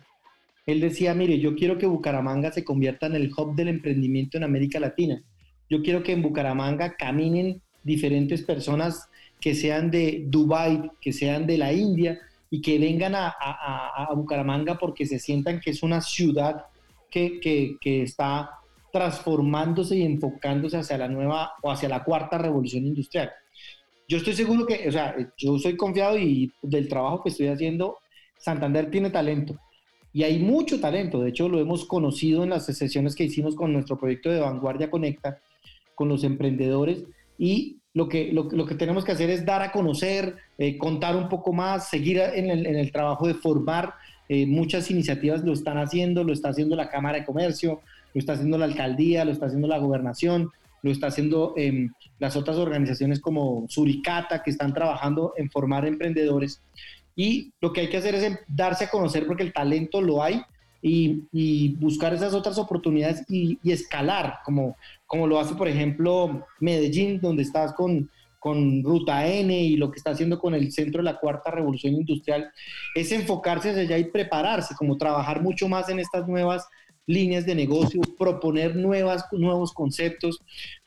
[0.65, 4.43] Él decía, mire, yo quiero que Bucaramanga se convierta en el hub del emprendimiento en
[4.43, 5.23] América Latina.
[5.69, 9.07] Yo quiero que en Bucaramanga caminen diferentes personas
[9.39, 12.19] que sean de Dubai, que sean de la India
[12.53, 16.65] y que vengan a, a, Bucaramanga porque se sientan que es una ciudad
[17.09, 18.51] que, que, que está
[18.91, 23.31] transformándose y enfocándose hacia la nueva o hacia la cuarta revolución industrial.
[24.05, 27.99] Yo estoy seguro que, o sea, yo soy confiado y del trabajo que estoy haciendo,
[28.37, 29.57] Santander tiene talento.
[30.11, 33.71] Y hay mucho talento, de hecho lo hemos conocido en las sesiones que hicimos con
[33.71, 35.39] nuestro proyecto de Vanguardia Conecta,
[35.95, 37.05] con los emprendedores,
[37.37, 41.27] y lo que, lo, que tenemos que hacer es dar a conocer, eh, contar un
[41.27, 43.93] poco más, seguir en el, trabajo de formar.
[44.29, 47.81] Eh, muchas iniciativas lo están haciendo, lo está haciendo la Cámara de Comercio,
[48.13, 50.51] lo está haciendo la alcaldía, lo está haciendo la gobernación,
[50.83, 56.61] lo está haciendo em, las otras organizaciones como Suricata, que están trabajando en formar emprendedores.
[57.15, 60.23] Y lo que hay que hacer es em, darse a conocer porque el talento lo
[60.23, 60.41] hay
[60.81, 64.75] y, buscar esas otras oportunidades y, escalar, como,
[65.11, 68.09] como lo hace, por ejemplo, Medellín, donde estás con,
[68.39, 71.95] con Ruta N y lo que está haciendo con el Centro de la Cuarta Revolución
[71.95, 72.49] Industrial,
[72.95, 76.65] es enfocarse hacia allá y prepararse, como trabajar mucho más en estas nuevas
[77.07, 80.39] líneas de negocio, proponer nuevas, nuevos conceptos,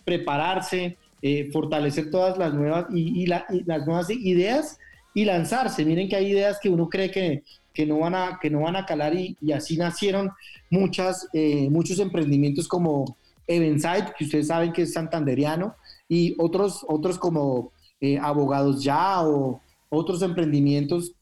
[0.07, 3.45] prepararse, eh, fortalecer todas las nuevas, y, las
[3.87, 4.79] nuevas ideas
[5.13, 5.85] y lanzarse.
[5.85, 7.43] Miren que hay ideas que uno cree que,
[7.75, 10.31] que no, van a, que no van a calar y, así nacieron
[10.71, 15.77] muchas, eh, muchos emprendimientos como Evenside, que ustedes saben que es santanderiano,
[16.09, 21.13] y otros, otros como eh, Abogados Ya o otros emprendimientos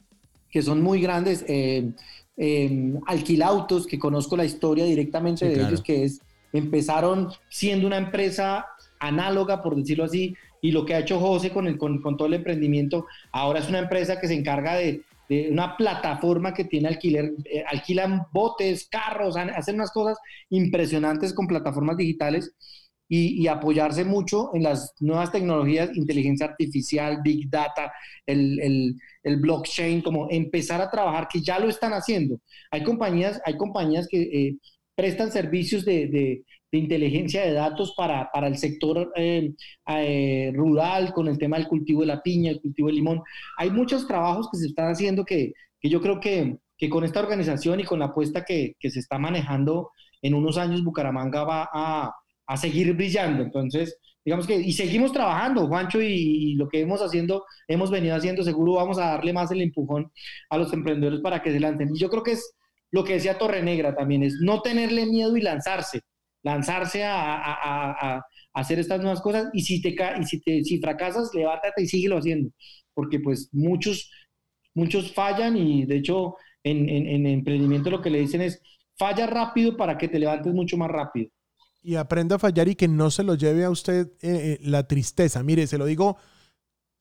[0.50, 1.44] que son muy grandes.
[1.48, 1.92] Eh,
[3.06, 6.20] Alquilautos, que conozco la historia directamente de ellos, que es,
[6.52, 8.66] empezaron siendo una empresa
[8.98, 12.34] análoga, por decirlo así, y lo que ha hecho José con, el, con, todo el
[12.34, 17.64] emprendimiento, ahora es una empresa que se encarga de, una plataforma que tiene alquiler, eh,
[17.66, 20.18] alquilan botes, carros, hacen unas cosas
[20.50, 22.54] impresionantes con plataformas digitales
[23.08, 27.92] y, apoyarse mucho en las nuevas tecnologías, inteligencia artificial, big data,
[28.24, 32.40] el, el, blockchain, como empezar a trabajar, que ya lo están haciendo.
[32.70, 34.56] Hay compañías, hay compañías que eh,
[34.94, 36.44] prestan servicios de, de,
[36.78, 39.52] inteligencia de datos para, para el sector eh,
[39.88, 43.22] eh, rural, con el tema del cultivo de la piña, el cultivo del limón.
[43.58, 47.20] Hay muchos trabajos que se están haciendo que, que yo creo que, que, con esta
[47.20, 49.90] organización y con la apuesta que, que se está manejando
[50.22, 52.12] en unos años, Bucaramanga va a
[52.46, 53.42] a seguir brillando.
[53.42, 58.42] Entonces, digamos que, y seguimos trabajando, Juancho, y, lo que hemos haciendo, hemos venido haciendo,
[58.42, 60.10] seguro vamos a darle más el empujón
[60.50, 61.90] a los emprendedores para que se lancen.
[61.94, 62.54] Y yo creo que es
[62.90, 66.02] lo que decía Torre Negra también, es no tenerle miedo y lanzarse,
[66.43, 68.22] lanzarse a,
[68.55, 72.18] hacer estas nuevas cosas, y si te y si te, si fracasas, levántate y síguelo
[72.18, 72.51] haciendo,
[72.93, 74.11] porque pues muchos,
[74.74, 78.61] muchos fallan, y de hecho, en, en, en emprendimiento lo que le dicen es,
[78.99, 81.30] falla rápido para que te levantes mucho más rápido
[81.82, 84.86] y aprenda a fallar y que no se lo lleve a usted eh, eh, la
[84.86, 85.43] tristeza.
[85.43, 86.16] Mire, se lo digo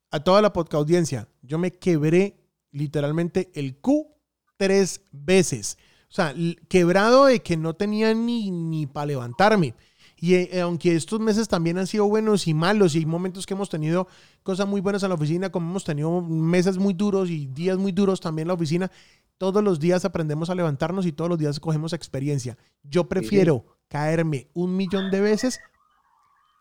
[0.10, 1.28] a toda la podcast audiencia.
[1.42, 2.36] Yo me quebré
[2.72, 4.08] literalmente el Q
[4.58, 5.78] tres veces.
[6.12, 6.36] O sea,
[6.68, 9.76] quebrado de que no tenía ni, ni para levantarme.
[10.18, 13.54] Y eh, aunque estos meses también han sido buenos y malos, y hay momentos que
[13.54, 14.10] hemos tenido
[14.44, 17.94] cosas muy buenas en la oficina, como hemos tenido meses muy duros y días muy
[17.94, 18.92] duros también en la oficina,
[19.38, 22.58] todos los días aprendemos a levantarnos y todos los días cogemos experiencia.
[22.84, 25.62] Yo prefiero caerme un millón de veces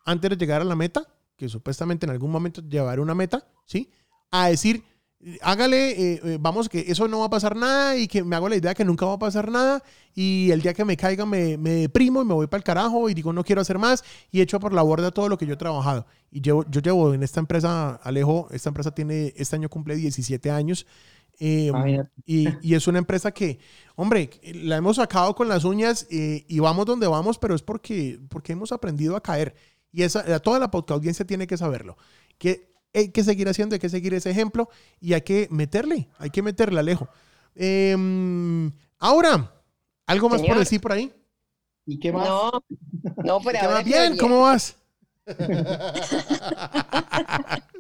[0.07, 1.03] antes de llegar a la meta,
[1.37, 3.91] que supuestamente en algún momento llevaré una meta, ¿sí?
[4.31, 4.85] A decir,
[5.43, 8.49] hágale, eh, eh, vamos, que eso no va a pasar nada y que me hago
[8.49, 9.83] la idea que nunca va a pasar nada
[10.15, 13.09] y el día que me caiga me, me deprimo y me voy para el carajo
[13.09, 15.55] y digo no quiero hacer más y echo por la borda todo lo que yo
[15.55, 16.07] he trabajado.
[16.31, 20.87] Y yo llevo en esta empresa, Alejo, esta empresa tiene, este año cumple 17 años
[21.43, 23.59] Em, y, es una empresa que,
[23.97, 28.21] hombre, la hemos sacado con las uñas eh, y vamos donde vamos, pero es porque,
[28.29, 29.55] porque hemos aprendido a caer.
[29.91, 31.97] Y esa, toda la podcast audiencia tiene que saberlo.
[32.37, 34.69] Que hay que seguir haciendo, hay que seguir ese ejemplo
[35.01, 37.09] y hay que meterle, hay que meterle, Alejo.
[37.55, 39.55] Em, ahora,
[40.07, 41.13] ¿algo más por decir por ahí?
[41.87, 42.29] ¿Y qué más?
[42.29, 42.51] No,
[43.25, 43.83] no, por ahora.
[43.83, 44.77] Bien, ¿cómo vas?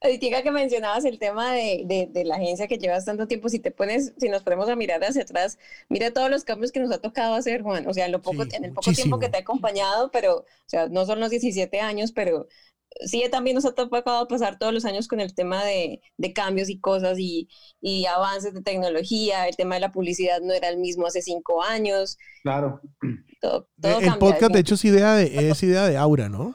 [0.00, 3.70] Ahorita que mencionabas el tema de, de, la agencia que llevas tanto tiempo, si te
[3.70, 6.98] pones, si nos ponemos a mirar hacia atrás, mira todos los cambios que nos ha
[6.98, 7.86] tocado hacer, Juan.
[7.88, 10.88] O sea, lo poco, en el poco tiempo que te ha acompañado, pero, o sea,
[10.88, 12.46] no son los 17 años, pero
[13.04, 16.68] sí también nos ha tocado pasar todos los años con el tema de, de cambios
[16.68, 17.48] y cosas y,
[17.80, 19.48] y, avances de tecnología.
[19.48, 22.18] El tema de la publicidad no era el mismo hace cinco años.
[22.42, 22.80] Claro.
[23.40, 26.54] Todo, todo el podcast, de hecho, es idea de, es idea de Aura, ¿no?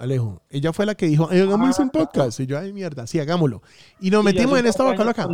[0.00, 0.42] Alejo.
[0.48, 2.40] Ella fue la que dijo, hagamos un podcast.
[2.40, 3.62] Y yo, ay, mierda, sí, hagámoslo.
[4.00, 5.28] Y nos metimos en esta boca acá.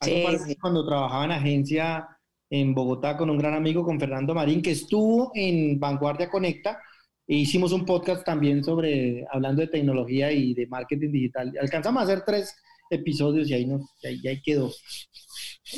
[0.00, 0.24] Sí,
[0.60, 2.08] Cuando trabajaba en agencia
[2.48, 6.78] en Bogotá con un gran amigo, con Fernando Marín, que estuvo en Vanguardia Conecta,
[7.26, 11.52] E hicimos un podcast también sobre, hablando de tecnología y de marketing digital.
[11.60, 12.54] Alcanzamos a hacer tres
[12.90, 14.70] episodios y ahí, nos, y ahí, quedó.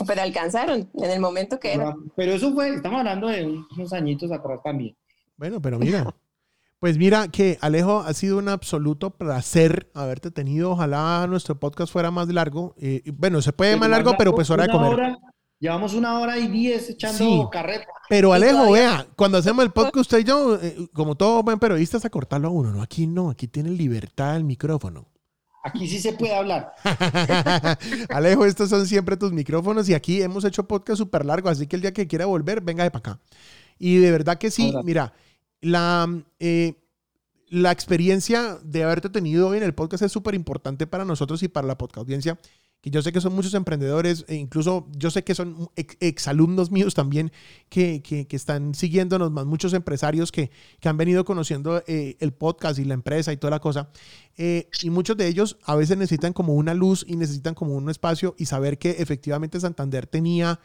[0.07, 1.95] Pero alcanzaron en el momento que era.
[2.17, 4.97] Pero eso fue, estamos hablando de unos añitos atrás también.
[5.37, 6.15] Bueno, pero mira,
[6.79, 10.73] pues mira que Alejo ha sido un absoluto placer haberte tenido.
[10.73, 12.75] Ojalá nuestro podcast fuera más largo.
[12.79, 15.17] Eh, bueno, se puede más largo, pero pues hora de comer.
[15.59, 17.87] Llevamos una hora y diez echando carreta.
[18.09, 21.97] Pero Alejo, vea, cuando hacemos el podcast usted y yo, eh, como todo buen periodista,
[21.97, 22.83] es a cortarlo a uno, ¿no?
[22.83, 25.07] Aquí no, aquí tiene libertad el micrófono.
[25.63, 26.75] Aquí sí se puede hablar.
[28.11, 31.77] Alejo, estos son siempre tus micrófonos y aquí hemos hecho podcast súper largo, así que
[31.77, 33.21] el día que quiera volver, venga de para acá.
[33.79, 35.15] Y de verdad que sí, mira,
[35.63, 36.07] la,
[36.39, 36.75] eh,
[37.49, 41.49] la experiencia de haberte tenido hoy en el podcast es súper importante para nosotros y
[41.49, 42.39] para la podcast audiencia
[42.85, 45.71] que yo sé que son muchos emprendedores, e incluso yo sé que son
[46.01, 47.33] exalumnos míos también
[47.71, 52.35] que, que, que, están siguiéndonos, más muchos empresarios que, que han venido conociendo eh, el
[52.35, 53.89] podcast y la empresa y toda la cosa.
[54.37, 57.89] Eh, y muchos de ellos a veces necesitan como una luz y necesitan como un
[57.89, 60.61] espacio y saber que efectivamente Santander tenía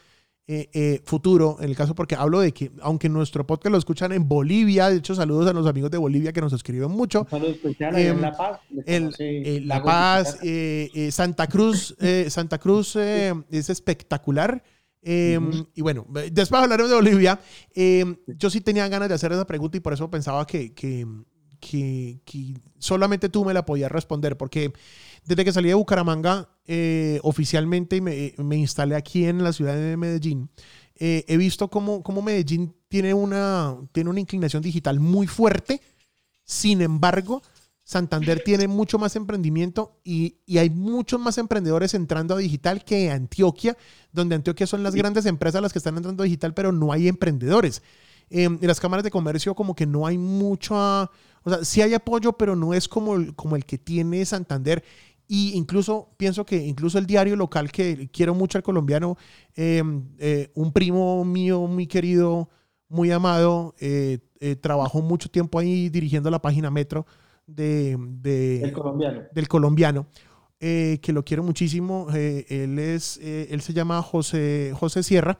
[0.52, 4.12] eh, eh, futuro, en el caso porque hablo de que, aunque nuestro podcast lo escuchan
[4.14, 7.28] en Bolivia, de hecho saludos a los amigos de Bolivia que nos escriben mucho.
[7.32, 8.60] en La Paz.
[9.62, 11.96] La Paz, eh, Santa Cruz,
[12.30, 14.64] Santa Cruz es espectacular.
[15.04, 17.40] Em, y bueno, después hablaremos de Bolivia.
[17.76, 21.06] Em, yo sí tenía ganas de hacer esa pregunta y por eso pensaba que, que,
[21.60, 24.74] que, que solamente tú me la podías responder, porque
[25.26, 29.76] desde que salí de Bucaramanga eh, oficialmente y me, me, instalé aquí en la ciudad
[29.76, 30.50] de Medellín,
[30.96, 35.82] eh, he visto cómo, cómo, Medellín tiene una, tiene una inclinación digital muy fuerte.
[36.44, 37.42] Sin embargo,
[37.84, 43.10] Santander tiene mucho más emprendimiento y, y, hay muchos más emprendedores entrando a digital que
[43.12, 43.78] Antioquia,
[44.12, 47.08] donde Antioquia son las grandes empresas las que están entrando a digital, pero no hay
[47.08, 47.82] emprendedores.
[48.32, 51.96] Eh, en las cámaras de comercio como que no hay mucho, o sea, sí hay
[51.96, 54.84] apoyo, pero no es como, como el que tiene Santander.
[55.32, 59.16] Y incluso pienso que incluso el diario local que quiero mucho al colombiano,
[59.56, 62.50] em, eh, un primo mío muy querido,
[62.88, 67.06] muy amado, eh, eh, trabajó mucho tiempo ahí dirigiendo la página Metro
[67.46, 69.22] de, del colombiano.
[69.32, 70.08] Del colombiano
[70.60, 72.08] que lo quiero muchísimo.
[72.12, 75.40] él, es, él se llama José, José Sierra.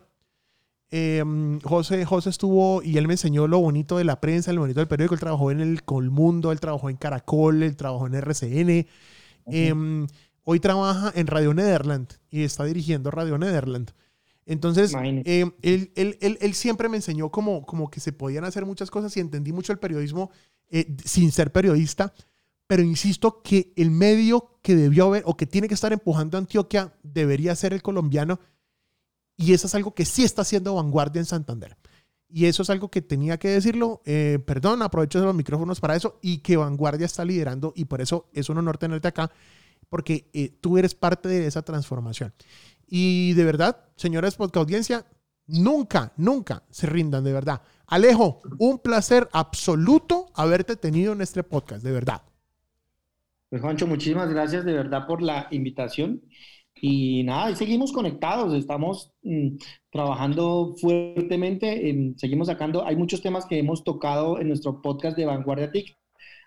[1.64, 4.88] José, José estuvo y él me enseñó lo bonito de la prensa, lo bonito del
[4.88, 5.16] periódico.
[5.16, 8.88] Él trabajó en el Colmundo, él trabajó en Caracol, él trabajó en RCN.
[9.52, 10.08] Em,
[10.44, 13.92] hoy trabaja en Radio Nederland y está dirigiendo Radio Nederland.
[14.46, 18.90] Entonces, em, él, él, él, siempre me enseñó como, como que se podían hacer muchas
[18.90, 20.32] cosas y entendí mucho el periodismo
[20.70, 22.14] eh, sin ser periodista,
[22.66, 26.42] pero insisto que el medio que debió haber o que tiene que estar empujando a
[26.42, 28.40] Antioquia debería ser el colombiano
[29.40, 31.78] y eso es algo que sí está haciendo vanguardia en Santander.
[32.32, 34.02] Y eso es algo que tenía que decirlo.
[34.06, 38.30] Eh, perdón, aprovecho los micrófonos para eso y que Vanguardia está liderando y por eso
[38.34, 39.32] es un honor tenerte acá
[39.90, 42.34] porque eh, tú eres parte de esa transformación.
[42.88, 45.06] Y de verdad, señores podcast audiencia,
[45.48, 47.62] nunca, nunca se rindan, de verdad.
[47.88, 52.22] Alejo, un placer absoluto haberte tenido en este podcast, de verdad.
[53.50, 56.22] Pues Juancho, muchísimas gracias de verdad por la invitación.
[56.82, 59.58] Y nada, seguimos conectados, estamos mm,
[59.92, 65.72] trabajando fuertemente, seguimos sacando, hay muchos temas que hemos tocado en nuestro podcast de Vanguardia
[65.72, 65.96] TIC.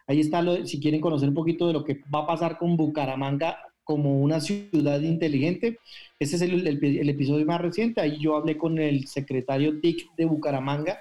[0.06, 2.76] Ahí está, lo, si quieren conocer un poquito de lo que va a pasar con
[2.76, 5.78] Bucaramanga como una ciudad inteligente.
[6.18, 8.00] Ese es el, el, episodio más reciente.
[8.00, 10.98] Ahí yo hablé con el secretario TIC de Bucaramanga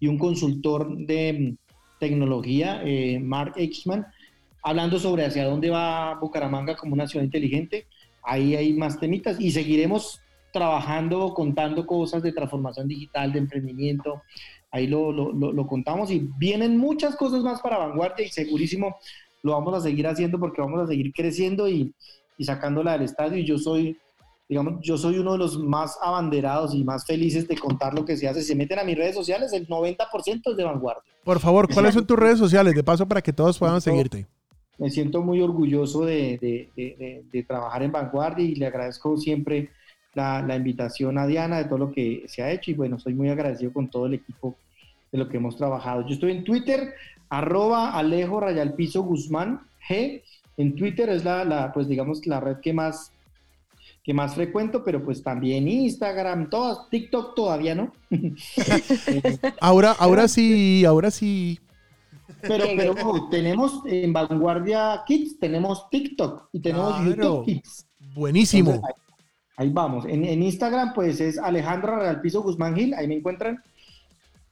[0.00, 1.56] y un consultor de mm,
[2.00, 4.06] tecnología, eh, Mark Eichmann,
[4.62, 7.86] hablando sobre hacia dónde va Bucaramanga como una ciudad inteligente
[8.24, 10.20] ahí hay más temitas y seguiremos
[10.52, 14.22] trabajando, contando cosas de transformación digital, de emprendimiento.
[14.70, 18.96] Ahí lo, lo, lo, contamos y vienen muchas cosas más para Vanguardia y segurísimo
[19.42, 21.94] lo vamos a seguir haciendo porque vamos a seguir creciendo y,
[22.38, 23.38] y sacándola del estadio.
[23.38, 23.98] Y yo soy,
[24.48, 28.16] digamos, yo soy uno de los más abanderados y más felices de contar lo que
[28.16, 28.40] se hace.
[28.40, 31.12] Si se meten a mis redes sociales, el 90% es de Vanguardia.
[31.24, 32.74] Por favor, ¿cuáles son tus redes sociales?
[32.74, 34.26] De paso para que todos puedan seguirte
[34.78, 39.70] me siento muy orgulloso de, trabajar en Vanguardia y le agradezco siempre
[40.14, 43.28] la, invitación a Diana de todo lo que se ha hecho y bueno, soy muy
[43.28, 44.56] agradecido con todo el equipo
[45.12, 46.06] de lo que hemos trabajado.
[46.06, 46.94] Yo estoy en Twitter,
[47.28, 50.22] arroba Alejo Rayalpizo Guzmán G.
[50.56, 53.10] En Twitter es la, pues digamos, la red que más
[54.02, 57.90] que más frecuento, pero pues también Instagram, todas, TikTok todavía no.
[59.60, 61.58] ahora, ahora sí, ahora sí.
[62.40, 67.86] Pero, pero tenemos en Vanguardia Kids, tenemos TikTok y tenemos YouTube Kids.
[68.14, 68.82] Buenísimo.
[69.56, 70.04] ahí, vamos.
[70.06, 73.62] En, Instagram, pues es Alejandra Realpizo Guzmán Gil, ahí me encuentran.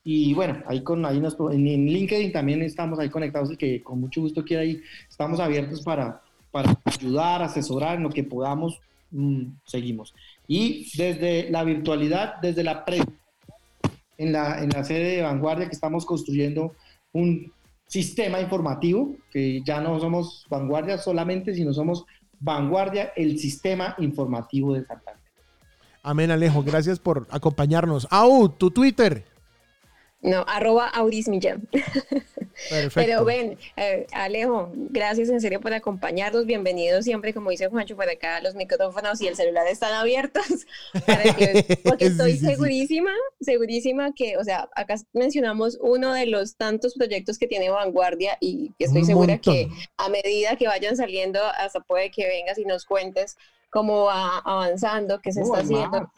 [0.05, 4.01] Y bueno, ahí, con, ahí nos, en, LinkedIn también estamos ahí conectados, y que con
[4.01, 6.21] mucho gusto quiera ahí, estamos abiertos para,
[6.51, 8.81] para ayudar, asesorar en lo que podamos,
[9.13, 10.13] mm, seguimos.
[10.49, 13.01] Y desde la virtualidad, desde la pre
[14.19, 16.75] en la, en la sede de Vanguardia que estamos construyendo
[17.13, 17.53] un
[17.93, 22.07] sistema informativo, que ya no somos Vanguardia solamente, sino somos
[22.41, 25.23] Vanguardia, el sistema informativo de Santander.
[26.03, 26.63] Amén, Alejo.
[26.63, 28.09] Gracias por acompañarnos.
[28.11, 29.27] Au, tu Twitter.
[30.23, 31.69] No, arroba Audismillán.
[32.71, 32.93] Perfecto.
[32.95, 36.47] Pero ven, eh, Alejo, gracias en serio por acompañarnos.
[36.47, 40.45] Bienvenidos siempre, como dice Juancho, por acá los micrófonos y el celular están abiertos.
[41.85, 43.11] porque estoy segurísima,
[43.41, 48.71] segurísima que, o sea, acá mencionamos uno de los tantos proyectos que tiene Vanguardia y
[48.79, 53.37] estoy segura que a medida que vayan saliendo, hasta puede que vengas y nos cuentes
[53.71, 56.13] cómo va avanzando, qué se está haciendo.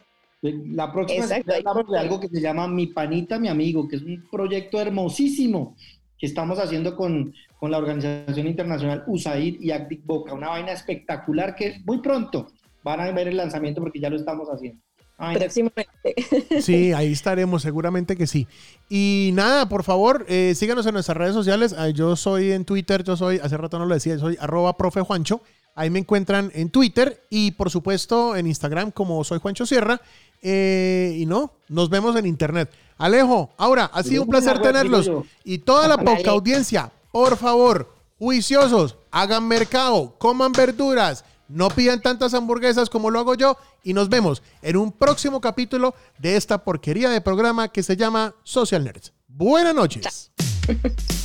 [0.53, 4.27] La próxima hablamos de algo que se llama Mi Panita, mi amigo, que es un
[4.31, 5.75] proyecto hermosísimo
[6.19, 10.35] que estamos haciendo con, con la organización internacional USAID y Actic Boca.
[10.35, 12.49] Una vaina espectacular que muy pronto
[12.83, 14.81] van a ver el lanzamiento porque ya lo estamos haciendo.
[15.17, 16.15] Próximamente.
[16.61, 18.47] Sí, ahí estaremos, seguramente que sí.
[18.89, 21.75] Y nada, por favor, eh, síganos en nuestras redes sociales.
[21.95, 25.41] Yo soy en Twitter, yo soy, hace rato no lo decía, soy arroba profe Juancho.
[25.75, 30.01] Ahí me encuentran en Twitter y por supuesto en Instagram como soy Juancho Sierra.
[30.41, 32.71] Eh, y no, nos vemos en internet.
[32.99, 35.11] Alejo, ahora, ha sido un placer tenerlos.
[35.43, 42.35] Y toda la poca audiencia, por favor, juiciosos, hagan mercado, coman verduras, no pidan tantas
[42.35, 43.57] hamburguesas como lo hago yo.
[43.83, 48.35] Y nos vemos en un próximo capítulo de esta porquería de programa que se llama
[48.45, 49.13] Social Nerds.
[49.27, 50.31] Buenas noches.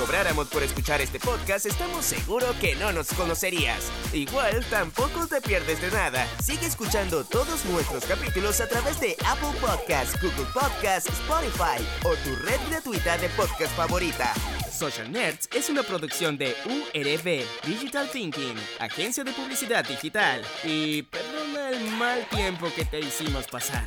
[0.00, 3.92] Cobráramos por escuchar este podcast, estamos seguros que no nos conocerías.
[4.14, 6.26] Igual, tampoco te pierdes de nada.
[6.42, 12.34] Sigue escuchando todos nuestros capítulos a través de Apple Podcasts, Google Podcasts, Spotify o tu
[12.46, 14.32] red gratuita de podcast favorita.
[14.72, 20.42] Social Nerds es una producción de URB Digital Thinking, agencia de publicidad digital.
[20.64, 23.84] Y perdona el mal tiempo que te hicimos pasar.